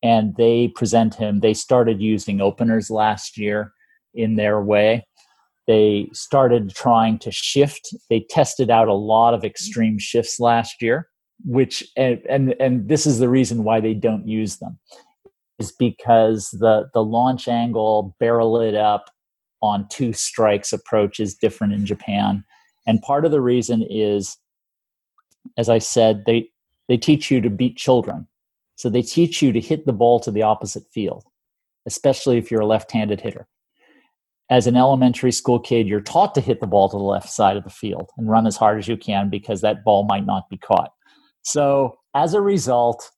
and 0.03 0.35
they 0.37 0.69
present 0.69 1.15
him. 1.15 1.39
They 1.39 1.53
started 1.53 2.01
using 2.01 2.41
openers 2.41 2.89
last 2.89 3.37
year 3.37 3.73
in 4.13 4.35
their 4.35 4.61
way. 4.61 5.07
They 5.67 6.09
started 6.13 6.73
trying 6.73 7.19
to 7.19 7.31
shift. 7.31 7.93
They 8.09 8.25
tested 8.29 8.69
out 8.69 8.87
a 8.87 8.93
lot 8.93 9.33
of 9.33 9.43
extreme 9.43 9.99
shifts 9.99 10.39
last 10.39 10.81
year 10.81 11.09
which 11.45 11.83
and, 11.95 12.21
and 12.29 12.55
and 12.59 12.89
this 12.89 13.05
is 13.05 13.19
the 13.19 13.29
reason 13.29 13.63
why 13.63 13.79
they 13.79 13.93
don't 13.93 14.27
use 14.27 14.57
them 14.57 14.79
is 15.59 15.71
because 15.71 16.49
the 16.51 16.89
the 16.93 17.03
launch 17.03 17.47
angle 17.47 18.15
barrel 18.19 18.59
it 18.59 18.75
up 18.75 19.09
on 19.61 19.87
two 19.89 20.13
strikes 20.13 20.73
approach 20.73 21.19
is 21.19 21.35
different 21.35 21.73
in 21.73 21.85
Japan 21.85 22.43
and 22.85 23.01
part 23.01 23.25
of 23.25 23.31
the 23.31 23.41
reason 23.41 23.85
is 23.89 24.37
as 25.57 25.69
i 25.69 25.77
said 25.77 26.23
they 26.25 26.49
they 26.87 26.97
teach 26.97 27.29
you 27.29 27.41
to 27.41 27.49
beat 27.49 27.75
children. 27.75 28.27
So 28.75 28.89
they 28.89 29.01
teach 29.01 29.41
you 29.41 29.51
to 29.51 29.59
hit 29.59 29.85
the 29.85 29.91
ball 29.91 30.19
to 30.21 30.31
the 30.31 30.43
opposite 30.43 30.83
field 30.91 31.25
especially 31.87 32.37
if 32.37 32.51
you're 32.51 32.61
a 32.61 32.67
left-handed 32.67 33.21
hitter. 33.21 33.47
As 34.49 34.67
an 34.67 34.75
elementary 34.75 35.31
school 35.31 35.59
kid 35.59 35.87
you're 35.87 36.01
taught 36.01 36.35
to 36.35 36.41
hit 36.41 36.59
the 36.59 36.67
ball 36.67 36.89
to 36.89 36.97
the 36.97 37.03
left 37.03 37.29
side 37.29 37.57
of 37.57 37.63
the 37.63 37.69
field 37.69 38.09
and 38.17 38.29
run 38.29 38.45
as 38.45 38.57
hard 38.57 38.77
as 38.77 38.87
you 38.87 38.97
can 38.97 39.29
because 39.29 39.61
that 39.61 39.83
ball 39.83 40.05
might 40.05 40.25
not 40.25 40.49
be 40.49 40.57
caught. 40.57 40.91
So 41.41 41.97
as 42.13 42.33
a 42.33 42.41
result, 42.41 43.09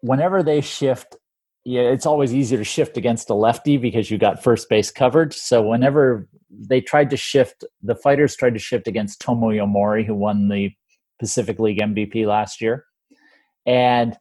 whenever 0.00 0.42
they 0.42 0.60
shift, 0.60 1.16
yeah, 1.64 1.82
it's 1.82 2.06
always 2.06 2.34
easier 2.34 2.58
to 2.58 2.64
shift 2.64 2.96
against 2.96 3.30
a 3.30 3.34
lefty 3.34 3.76
because 3.76 4.10
you 4.10 4.18
got 4.18 4.42
first 4.42 4.68
base 4.68 4.90
covered. 4.90 5.34
So 5.34 5.62
whenever 5.62 6.28
they 6.50 6.80
tried 6.80 7.10
to 7.10 7.16
shift, 7.16 7.64
the 7.82 7.94
fighters 7.94 8.36
tried 8.36 8.54
to 8.54 8.60
shift 8.60 8.88
against 8.88 9.20
Tomoya 9.20 9.68
Mori, 9.68 10.04
who 10.04 10.14
won 10.14 10.48
the 10.48 10.70
Pacific 11.18 11.58
League 11.58 11.78
MVP 11.78 12.26
last 12.26 12.60
year. 12.60 12.84
And 13.66 14.16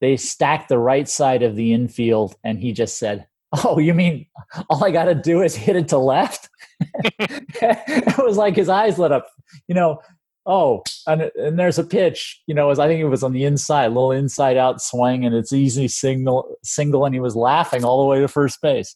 they 0.00 0.16
stacked 0.16 0.68
the 0.68 0.78
right 0.78 1.08
side 1.08 1.42
of 1.42 1.56
the 1.56 1.72
infield, 1.72 2.36
and 2.44 2.58
he 2.58 2.72
just 2.72 2.98
said, 2.98 3.26
Oh, 3.64 3.78
you 3.78 3.94
mean 3.94 4.26
all 4.68 4.84
I 4.84 4.90
got 4.90 5.04
to 5.04 5.14
do 5.14 5.40
is 5.42 5.54
hit 5.54 5.76
it 5.76 5.88
to 5.88 5.98
left? 5.98 6.48
it 7.20 8.18
was 8.18 8.36
like 8.36 8.56
his 8.56 8.68
eyes 8.68 8.98
lit 8.98 9.12
up. 9.12 9.28
You 9.68 9.74
know, 9.74 10.00
oh, 10.46 10.82
and, 11.06 11.30
and 11.36 11.58
there's 11.58 11.78
a 11.78 11.84
pitch, 11.84 12.42
you 12.46 12.54
know, 12.54 12.70
as 12.70 12.78
I 12.78 12.86
think 12.86 13.00
it 13.00 13.08
was 13.08 13.22
on 13.22 13.32
the 13.32 13.44
inside, 13.44 13.88
little 13.88 14.12
inside 14.12 14.56
out 14.56 14.80
swing, 14.80 15.24
and 15.24 15.34
it's 15.34 15.52
easy 15.52 15.88
single 15.88 16.56
single, 16.62 17.04
and 17.04 17.14
he 17.14 17.20
was 17.20 17.36
laughing 17.36 17.84
all 17.84 18.02
the 18.02 18.08
way 18.08 18.20
to 18.20 18.28
first 18.28 18.60
base. 18.62 18.94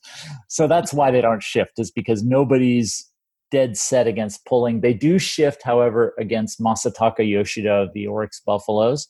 So 0.49 0.67
that's 0.67 0.93
why 0.93 1.11
they 1.11 1.21
don't 1.21 1.43
shift, 1.43 1.79
is 1.79 1.91
because 1.91 2.23
nobody's 2.23 3.10
dead 3.51 3.77
set 3.77 4.07
against 4.07 4.45
pulling. 4.47 4.81
They 4.81 4.95
do 4.95 5.19
shift, 5.19 5.63
however, 5.63 6.15
against 6.19 6.61
Masataka 6.61 7.29
Yoshida 7.29 7.73
of 7.73 7.93
the 7.93 8.05
Orix 8.05 8.43
Buffaloes. 8.45 9.09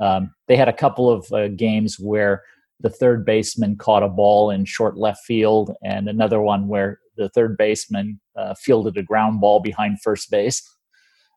Um, 0.00 0.34
they 0.48 0.56
had 0.56 0.68
a 0.68 0.72
couple 0.72 1.10
of 1.10 1.30
uh, 1.32 1.48
games 1.48 1.98
where 2.00 2.42
the 2.80 2.90
third 2.90 3.24
baseman 3.24 3.76
caught 3.76 4.02
a 4.02 4.08
ball 4.08 4.50
in 4.50 4.64
short 4.64 4.96
left 4.96 5.24
field, 5.24 5.72
and 5.82 6.08
another 6.08 6.40
one 6.40 6.68
where 6.68 6.98
the 7.16 7.28
third 7.28 7.56
baseman 7.56 8.20
uh, 8.36 8.54
fielded 8.54 8.96
a 8.96 9.02
ground 9.02 9.40
ball 9.40 9.60
behind 9.60 10.00
first 10.02 10.30
base. 10.30 10.62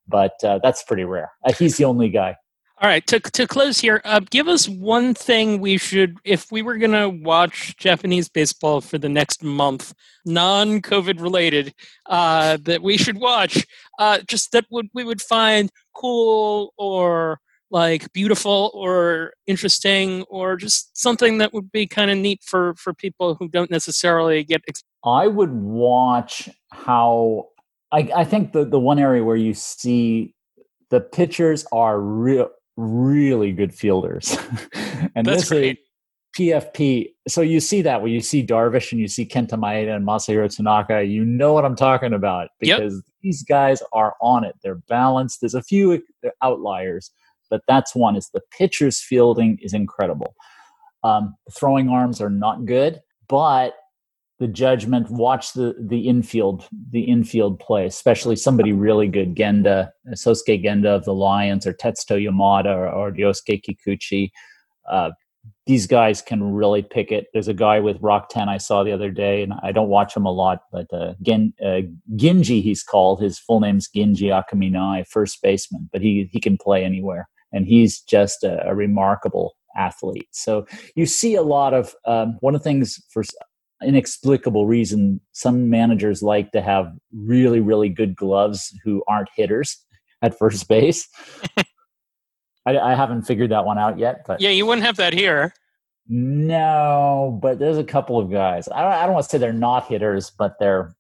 But 0.08 0.34
uh, 0.44 0.60
that's 0.64 0.84
pretty 0.84 1.04
rare. 1.04 1.32
Uh, 1.46 1.54
he's 1.54 1.78
the 1.78 1.86
only 1.86 2.10
guy. 2.10 2.36
All 2.80 2.88
right, 2.88 3.06
to 3.08 3.20
to 3.20 3.48
close 3.48 3.80
here, 3.80 4.02
uh, 4.06 4.20
give 4.30 4.48
us 4.48 4.70
one 4.70 5.16
thing 5.16 5.60
we 5.60 5.80
should, 5.80 6.20
if 6.24 6.52
we 6.52 6.62
were 6.62 6.78
to 6.78 7.10
watch 7.10 7.76
Japanese 7.78 8.30
baseball 8.30 8.82
for 8.82 9.00
the 9.00 9.10
next 9.10 9.44
month, 9.44 9.96
non-COVID 10.26 11.20
related, 11.20 11.74
uh, 12.06 12.58
that 12.62 12.84
we 12.84 12.98
should 12.98 13.18
watch, 13.18 13.66
uh, 13.98 14.20
just 14.28 14.52
that 14.52 14.66
would 14.70 14.90
we 14.94 15.04
would 15.04 15.24
find 15.24 15.72
cool 15.96 16.72
or 16.78 17.40
like 17.72 18.14
beautiful 18.14 18.70
or 18.76 19.34
interesting 19.48 20.22
or 20.30 20.56
just 20.56 20.96
something 20.96 21.40
that 21.40 21.54
would 21.54 21.72
be 21.72 21.88
kind 21.88 22.12
of 22.12 22.18
neat 22.20 22.44
for 22.44 22.76
for 22.76 22.94
people 22.94 23.34
who 23.34 23.48
don't 23.48 23.72
necessarily 23.72 24.44
get. 24.44 24.62
Ex- 24.68 24.84
I 25.04 25.26
would 25.26 25.52
watch 25.52 26.48
how. 26.72 27.48
I, 27.92 28.10
I 28.16 28.24
think 28.24 28.52
the 28.52 28.66
the 28.66 28.80
one 28.80 29.00
area 29.00 29.24
where 29.24 29.36
you 29.36 29.56
see 29.56 30.36
the 30.90 31.02
pitchers 31.02 31.66
are 31.72 32.00
real 32.00 32.52
really 32.78 33.52
good 33.52 33.74
fielders. 33.74 34.38
and 35.16 35.26
That's 35.26 35.42
this 35.42 35.50
great. 35.50 35.80
PFP. 36.38 37.10
So 37.28 37.42
you 37.42 37.60
see 37.60 37.82
that 37.82 38.02
when 38.04 38.12
you 38.12 38.22
see 38.22 38.46
Darvish 38.46 38.92
and 38.92 39.02
you 39.02 39.08
see 39.08 39.26
Kenta 39.26 39.54
Maeda 39.54 39.96
and 39.96 40.06
Masahiro 40.06 40.54
Tanaka, 40.54 41.04
you 41.04 41.26
know 41.26 41.52
what 41.54 41.66
I'm 41.66 41.76
talking 41.76 42.14
about 42.14 42.50
Yep. 42.62 42.78
because 42.80 43.04
these 43.24 43.44
guys 43.44 43.82
are 43.92 44.14
on 44.22 44.44
it. 44.44 44.56
They're 44.62 44.82
balanced. 44.88 45.42
There's 45.42 45.56
a 45.56 45.64
few 45.64 46.04
outliers, 46.44 47.12
but 47.50 47.62
that's 47.68 47.96
one. 47.96 48.16
Is 48.16 48.30
the 48.34 48.42
pitcher's 48.56 49.02
fielding 49.02 49.58
is 49.62 49.74
incredible. 49.74 50.36
Um, 51.04 51.36
the 51.48 51.54
throwing 51.54 51.90
arms 51.90 52.22
are 52.22 52.30
not 52.30 52.66
good, 52.66 53.02
but 53.28 53.74
the 54.40 54.48
judgment. 54.48 55.10
Watch 55.10 55.54
the 55.54 55.76
the 55.80 56.08
infield 56.08 56.68
the 56.92 57.02
infield 57.02 57.60
play, 57.60 57.86
especially 57.86 58.36
somebody 58.36 58.74
really 58.74 59.08
good, 59.08 59.36
Genda, 59.36 59.90
Sosuke 60.12 60.64
Genda 60.64 60.96
of 60.96 61.06
the 61.06 61.14
Lions, 61.14 61.66
or 61.66 61.74
Tetsuto 61.74 62.22
Yamada, 62.22 62.76
or, 62.76 62.90
or 62.90 63.12
Ryosuke 63.12 63.62
Kikuchi. 63.64 64.32
Uh, 64.90 65.12
these 65.66 65.88
guys 65.88 66.22
can 66.22 66.54
really 66.54 66.82
pick 66.82 67.12
it. 67.12 67.28
There's 67.34 67.48
a 67.48 67.54
guy 67.54 67.80
with 67.80 68.02
Rakuten 68.02 68.48
I 68.48 68.58
saw 68.58 68.84
the 68.84 68.92
other 68.92 69.12
day, 69.12 69.44
and 69.44 69.54
I 69.64 69.72
don't 69.72 69.90
watch 69.90 70.16
him 70.16 70.26
a 70.26 70.32
lot, 70.32 70.62
but 70.72 70.88
uh, 70.94 71.14
Gen, 71.22 71.54
uh, 71.62 71.82
Ginji, 72.16 72.62
he's 72.62 72.84
called. 72.84 73.22
His 73.22 73.40
full 73.40 73.60
name's 73.60 73.90
Ginji 73.94 74.32
Akaminai, 74.32 75.06
first 75.08 75.42
baseman, 75.42 75.90
but 75.92 76.02
he, 76.02 76.30
he 76.32 76.40
can 76.40 76.58
play 76.58 76.84
anywhere. 76.84 77.28
And 77.52 77.66
he's 77.66 78.02
just 78.02 78.44
a, 78.44 78.66
a 78.68 78.76
remarkable 78.76 79.56
athlete. 79.76 80.28
So 80.32 80.66
you 80.96 81.06
see 81.06 81.36
a 81.36 81.44
lot 81.44 81.74
of 81.74 81.96
um, 82.06 82.38
one 82.40 82.56
of 82.56 82.62
the 82.62 82.70
things 82.70 83.02
for 83.10 83.24
inexplicable 83.84 84.66
reason, 84.66 85.22
some 85.34 85.70
managers 85.70 86.22
like 86.24 86.52
to 86.52 86.62
have 86.62 86.92
really, 87.14 87.60
really 87.60 87.90
good 87.90 88.16
gloves 88.16 88.74
who 88.84 89.04
aren't 89.08 89.30
hitters 89.36 89.78
at 90.22 90.38
first 90.38 90.68
base. 90.68 91.08
I, 92.66 92.78
I 92.78 92.96
haven't 92.96 93.22
figured 93.24 93.52
that 93.52 93.66
one 93.66 93.78
out 93.78 93.98
yet, 93.98 94.24
but 94.28 94.42
Yeah, 94.42 94.50
you 94.50 94.66
wouldn't 94.66 94.86
have 94.86 94.98
that 94.98 95.14
here. 95.14 95.54
no, 96.10 97.40
but 97.42 97.60
there's 97.60 97.78
a 97.78 97.84
couple 97.84 98.20
of 98.20 98.32
guys. 98.32 98.68
I 98.70 98.82
don't, 98.82 98.92
I 98.92 99.06
don't 99.06 99.14
want 99.14 99.26
to 99.26 99.30
say 99.30 99.38
they're 99.38 99.54
not 99.54 99.88
hitters, 99.88 100.32
but 100.32 100.56
they're 100.60 100.96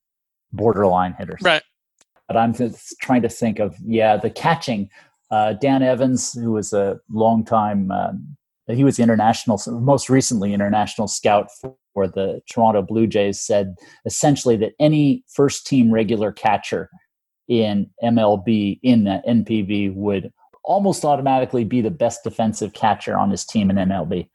borderline 0.53 1.13
hitters. 1.13 1.41
Right. 1.41 1.63
But 2.27 2.37
I'm 2.37 2.53
just 2.53 2.95
trying 3.01 3.21
to 3.21 3.29
think 3.29 3.59
of 3.59 3.75
yeah, 3.85 4.17
the 4.17 4.29
catching. 4.29 4.89
Uh, 5.31 5.53
Dan 5.53 5.81
Evans, 5.83 6.33
who 6.33 6.51
was 6.51 6.73
a 6.73 6.99
long 7.09 7.43
time, 7.45 7.91
um, 7.91 8.37
he 8.67 8.83
was 8.83 8.99
international, 8.99 9.61
most 9.79 10.09
recently 10.09 10.53
international 10.53 11.07
scout 11.07 11.49
for 11.61 11.75
the 12.05 12.41
Toronto 12.51 12.81
Blue 12.81 13.07
Jays, 13.07 13.39
said 13.39 13.75
essentially 14.05 14.57
that 14.57 14.73
any 14.77 15.23
first 15.29 15.65
team 15.65 15.89
regular 15.89 16.33
catcher 16.33 16.89
in 17.47 17.89
MLB 18.03 18.77
in 18.83 19.05
the 19.05 19.21
NPB 19.25 19.95
would 19.95 20.33
almost 20.65 21.05
automatically 21.05 21.63
be 21.63 21.79
the 21.79 21.89
best 21.89 22.25
defensive 22.25 22.73
catcher 22.73 23.17
on 23.17 23.31
his 23.31 23.45
team 23.45 23.69
in 23.69 23.77
MLB 23.77 24.27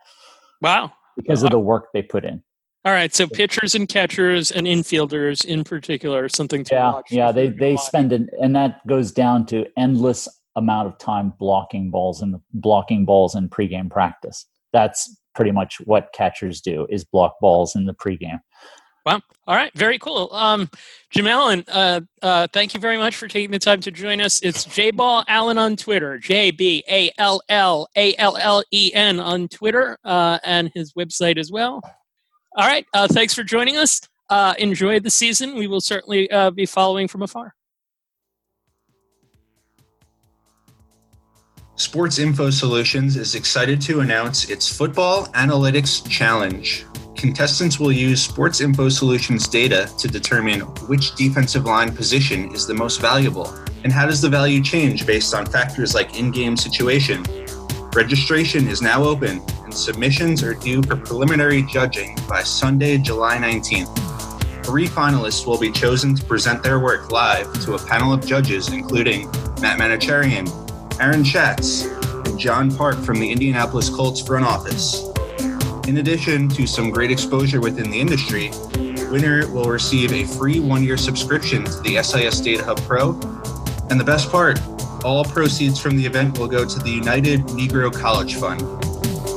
Wow. 0.63 0.93
because 1.15 1.43
of 1.43 1.51
the 1.51 1.59
work 1.59 1.89
they 1.93 2.01
put 2.03 2.25
in. 2.25 2.43
All 2.85 2.93
right, 2.93 3.15
so 3.15 3.29
pitchers 3.29 3.75
and 3.77 3.87
catchers 3.89 4.51
and 4.51 4.67
infielders 4.67 5.45
in 5.45 5.63
particular, 5.63 6.29
something 6.31 6.65
to 6.65 6.75
Yeah, 6.75 6.93
watch. 6.95 7.13
yeah, 7.13 7.31
they 7.31 7.49
they 7.49 7.75
watching. 7.75 7.87
spend 7.87 8.13
an 8.13 8.29
and 8.41 8.57
that 8.57 8.85
goes 8.89 9.13
down 9.13 9.47
to 9.47 9.67
endless 9.77 10.27
amount 10.57 10.89
of 10.89 10.99
time 10.99 11.33
blocking 11.39 11.91
balls 11.91 12.23
and 12.23 12.37
blocking 12.55 13.05
balls 13.05 13.35
in 13.37 13.49
pregame 13.49 13.89
practice. 13.91 14.47
That's 14.73 15.17
pretty 15.35 15.53
much 15.53 15.81
what 15.85 16.13
catchers 16.13 16.61
do 16.61 16.87
is 16.91 17.05
block 17.05 17.35
balls 17.41 17.75
in 17.75 17.87
the 17.87 17.95
pregame. 17.95 18.41
Wow. 19.05 19.21
All 19.49 19.57
right. 19.57 19.73
Very 19.75 19.99
cool. 19.99 20.29
Um, 20.33 20.71
Jim 21.11 21.27
Allen, 21.27 21.65
uh, 21.67 22.03
uh, 22.23 22.47
thank 22.53 22.73
you 22.73 22.79
very 22.79 22.97
much 22.97 23.17
for 23.17 23.27
taking 23.27 23.51
the 23.51 23.59
time 23.59 23.81
to 23.81 23.91
join 23.91 24.21
us. 24.21 24.41
It's 24.43 24.65
J 24.65 24.93
Ball 24.93 25.25
Allen 25.27 25.59
on 25.59 25.75
Twitter, 25.75 26.19
J 26.19 26.53
B 26.53 26.85
A 26.89 27.11
L 27.19 27.43
L 27.49 27.89
A 27.97 28.15
L 28.17 28.37
L 28.37 28.63
E 28.71 28.93
N 28.95 29.19
on 29.19 29.49
Twitter, 29.49 29.99
uh, 30.05 30.39
and 30.45 30.71
his 30.75 30.93
website 30.93 31.37
as 31.37 31.51
well. 31.51 31.81
All 32.57 32.67
right. 32.67 32.87
Uh, 32.95 33.09
thanks 33.09 33.35
for 33.35 33.43
joining 33.43 33.77
us. 33.77 34.01
Uh, 34.31 34.55
enjoy 34.59 35.01
the 35.01 35.11
season. 35.11 35.57
We 35.57 35.67
will 35.67 35.81
certainly 35.81 36.31
uh, 36.31 36.53
be 36.53 36.65
following 36.65 37.09
from 37.09 37.23
afar. 37.23 37.55
Sports 41.77 42.19
Info 42.19 42.51
Solutions 42.51 43.17
is 43.17 43.35
excited 43.35 43.81
to 43.81 44.01
announce 44.01 44.51
its 44.51 44.69
Football 44.69 45.25
Analytics 45.29 46.07
Challenge. 46.07 46.85
Contestants 47.17 47.81
will 47.81 47.91
use 47.91 48.23
Sports 48.23 48.61
Info 48.61 48.91
Solutions 48.91 49.49
data 49.49 49.91
to 49.97 50.07
determine 50.07 50.61
which 50.87 51.15
defensive 51.15 51.65
line 51.65 51.95
position 51.97 52.55
is 52.55 52.67
the 52.67 52.75
most 52.75 53.01
valuable 53.01 53.49
and 53.85 53.93
how 53.93 54.05
does 54.05 54.21
the 54.21 54.29
value 54.29 54.63
change 54.63 55.07
based 55.07 55.35
on 55.35 55.47
factors 55.47 55.95
like 55.95 56.19
in 56.19 56.31
game 56.31 56.59
situation. 56.59 57.25
Registration 57.95 58.69
is 58.69 58.83
now 58.83 59.03
open 59.03 59.41
and 59.65 59.73
submissions 59.73 60.43
are 60.43 60.55
due 60.55 60.83
for 60.83 60.97
preliminary 60.97 61.63
judging 61.63 62.19
by 62.29 62.43
Sunday, 62.43 62.99
July 62.99 63.39
19th. 63.39 63.99
Three 64.67 64.87
finalists 64.87 65.47
will 65.47 65.59
be 65.59 65.73
chosen 65.73 66.15
to 66.17 66.25
present 66.27 66.63
their 66.63 66.81
work 66.81 67.11
live 67.11 67.51
to 67.65 67.75
a 67.75 67.79
panel 67.87 68.13
of 68.13 68.25
judges, 68.27 68.69
including 68.69 69.27
Matt 69.61 69.81
Manocherian, 69.81 70.62
Aaron 71.03 71.25
Schatz, 71.25 71.85
and 71.85 72.39
John 72.39 72.71
Park 72.71 72.97
from 72.97 73.19
the 73.19 73.29
Indianapolis 73.29 73.91
Colts 73.91 74.21
front 74.21 74.45
office. 74.45 75.03
In 75.89 75.97
addition 75.97 76.49
to 76.51 76.65
some 76.65 76.91
great 76.91 77.11
exposure 77.11 77.61
within 77.61 77.91
the 77.91 77.99
industry, 77.99 78.53
winner 79.11 79.51
will 79.53 79.65
receive 79.65 80.13
a 80.13 80.23
free 80.23 80.61
one-year 80.61 80.97
subscription 80.97 81.65
to 81.65 81.81
the 81.81 82.01
SIS 82.01 82.41
Data 82.41 82.63
Hub 82.63 82.81
Pro. 82.83 83.19
And 83.91 83.99
the 83.99 84.05
best 84.05 84.31
part, 84.31 84.61
all 85.05 85.25
proceeds 85.25 85.81
from 85.81 85.97
the 85.97 86.07
event 86.07 86.39
will 86.39 86.47
go 86.47 86.65
to 86.65 86.79
the 86.79 86.91
United 86.91 87.41
Negro 87.47 87.93
College 87.93 88.37
Fund. 88.37 88.63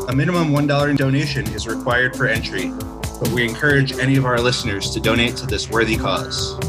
A 0.08 0.16
minimum 0.16 0.52
$1 0.52 0.98
donation 0.98 1.48
is 1.48 1.66
required 1.66 2.16
for 2.16 2.28
entry, 2.28 2.72
but 3.20 3.30
we 3.30 3.44
encourage 3.44 3.98
any 3.98 4.18
of 4.18 4.26
our 4.26 4.40
listeners 4.40 4.92
to 4.92 5.00
donate 5.00 5.36
to 5.38 5.48
this 5.48 5.68
worthy 5.68 5.98
cause. 5.98 6.60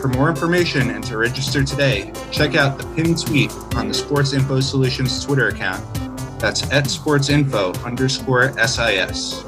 For 0.00 0.08
more 0.08 0.30
information 0.30 0.90
and 0.90 1.04
to 1.04 1.18
register 1.18 1.62
today, 1.62 2.10
check 2.32 2.54
out 2.54 2.78
the 2.78 2.86
pinned 2.94 3.20
tweet 3.20 3.52
on 3.76 3.88
the 3.88 3.94
Sports 3.94 4.32
Info 4.32 4.60
Solutions 4.60 5.22
Twitter 5.22 5.48
account. 5.48 5.84
That's 6.40 6.62
at 6.72 6.84
sportsinfo 6.84 7.84
underscore 7.84 8.54
SIS. 8.66 9.42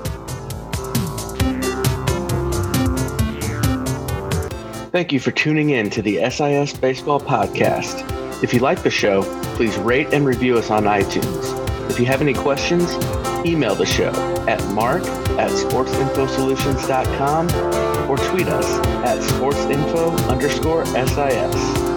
Thank 4.90 5.10
you 5.10 5.20
for 5.20 5.30
tuning 5.30 5.70
in 5.70 5.88
to 5.88 6.02
the 6.02 6.18
SIS 6.28 6.74
Baseball 6.74 7.18
Podcast. 7.18 8.04
If 8.44 8.52
you 8.52 8.60
like 8.60 8.82
the 8.82 8.90
show, 8.90 9.22
please 9.56 9.74
rate 9.78 10.08
and 10.12 10.26
review 10.26 10.58
us 10.58 10.70
on 10.70 10.84
iTunes. 10.84 11.90
If 11.90 11.98
you 11.98 12.04
have 12.04 12.20
any 12.20 12.34
questions, 12.34 12.92
email 13.46 13.74
the 13.74 13.86
show 13.86 14.12
at 14.46 14.62
mark 14.74 15.02
at 15.38 15.50
sportsinfosolutions.com 15.50 17.81
or 18.12 18.18
tweet 18.18 18.46
us 18.46 18.66
at 19.06 19.18
sportsinfo 19.20 20.28
underscore 20.28 20.84
SIS. 20.84 21.91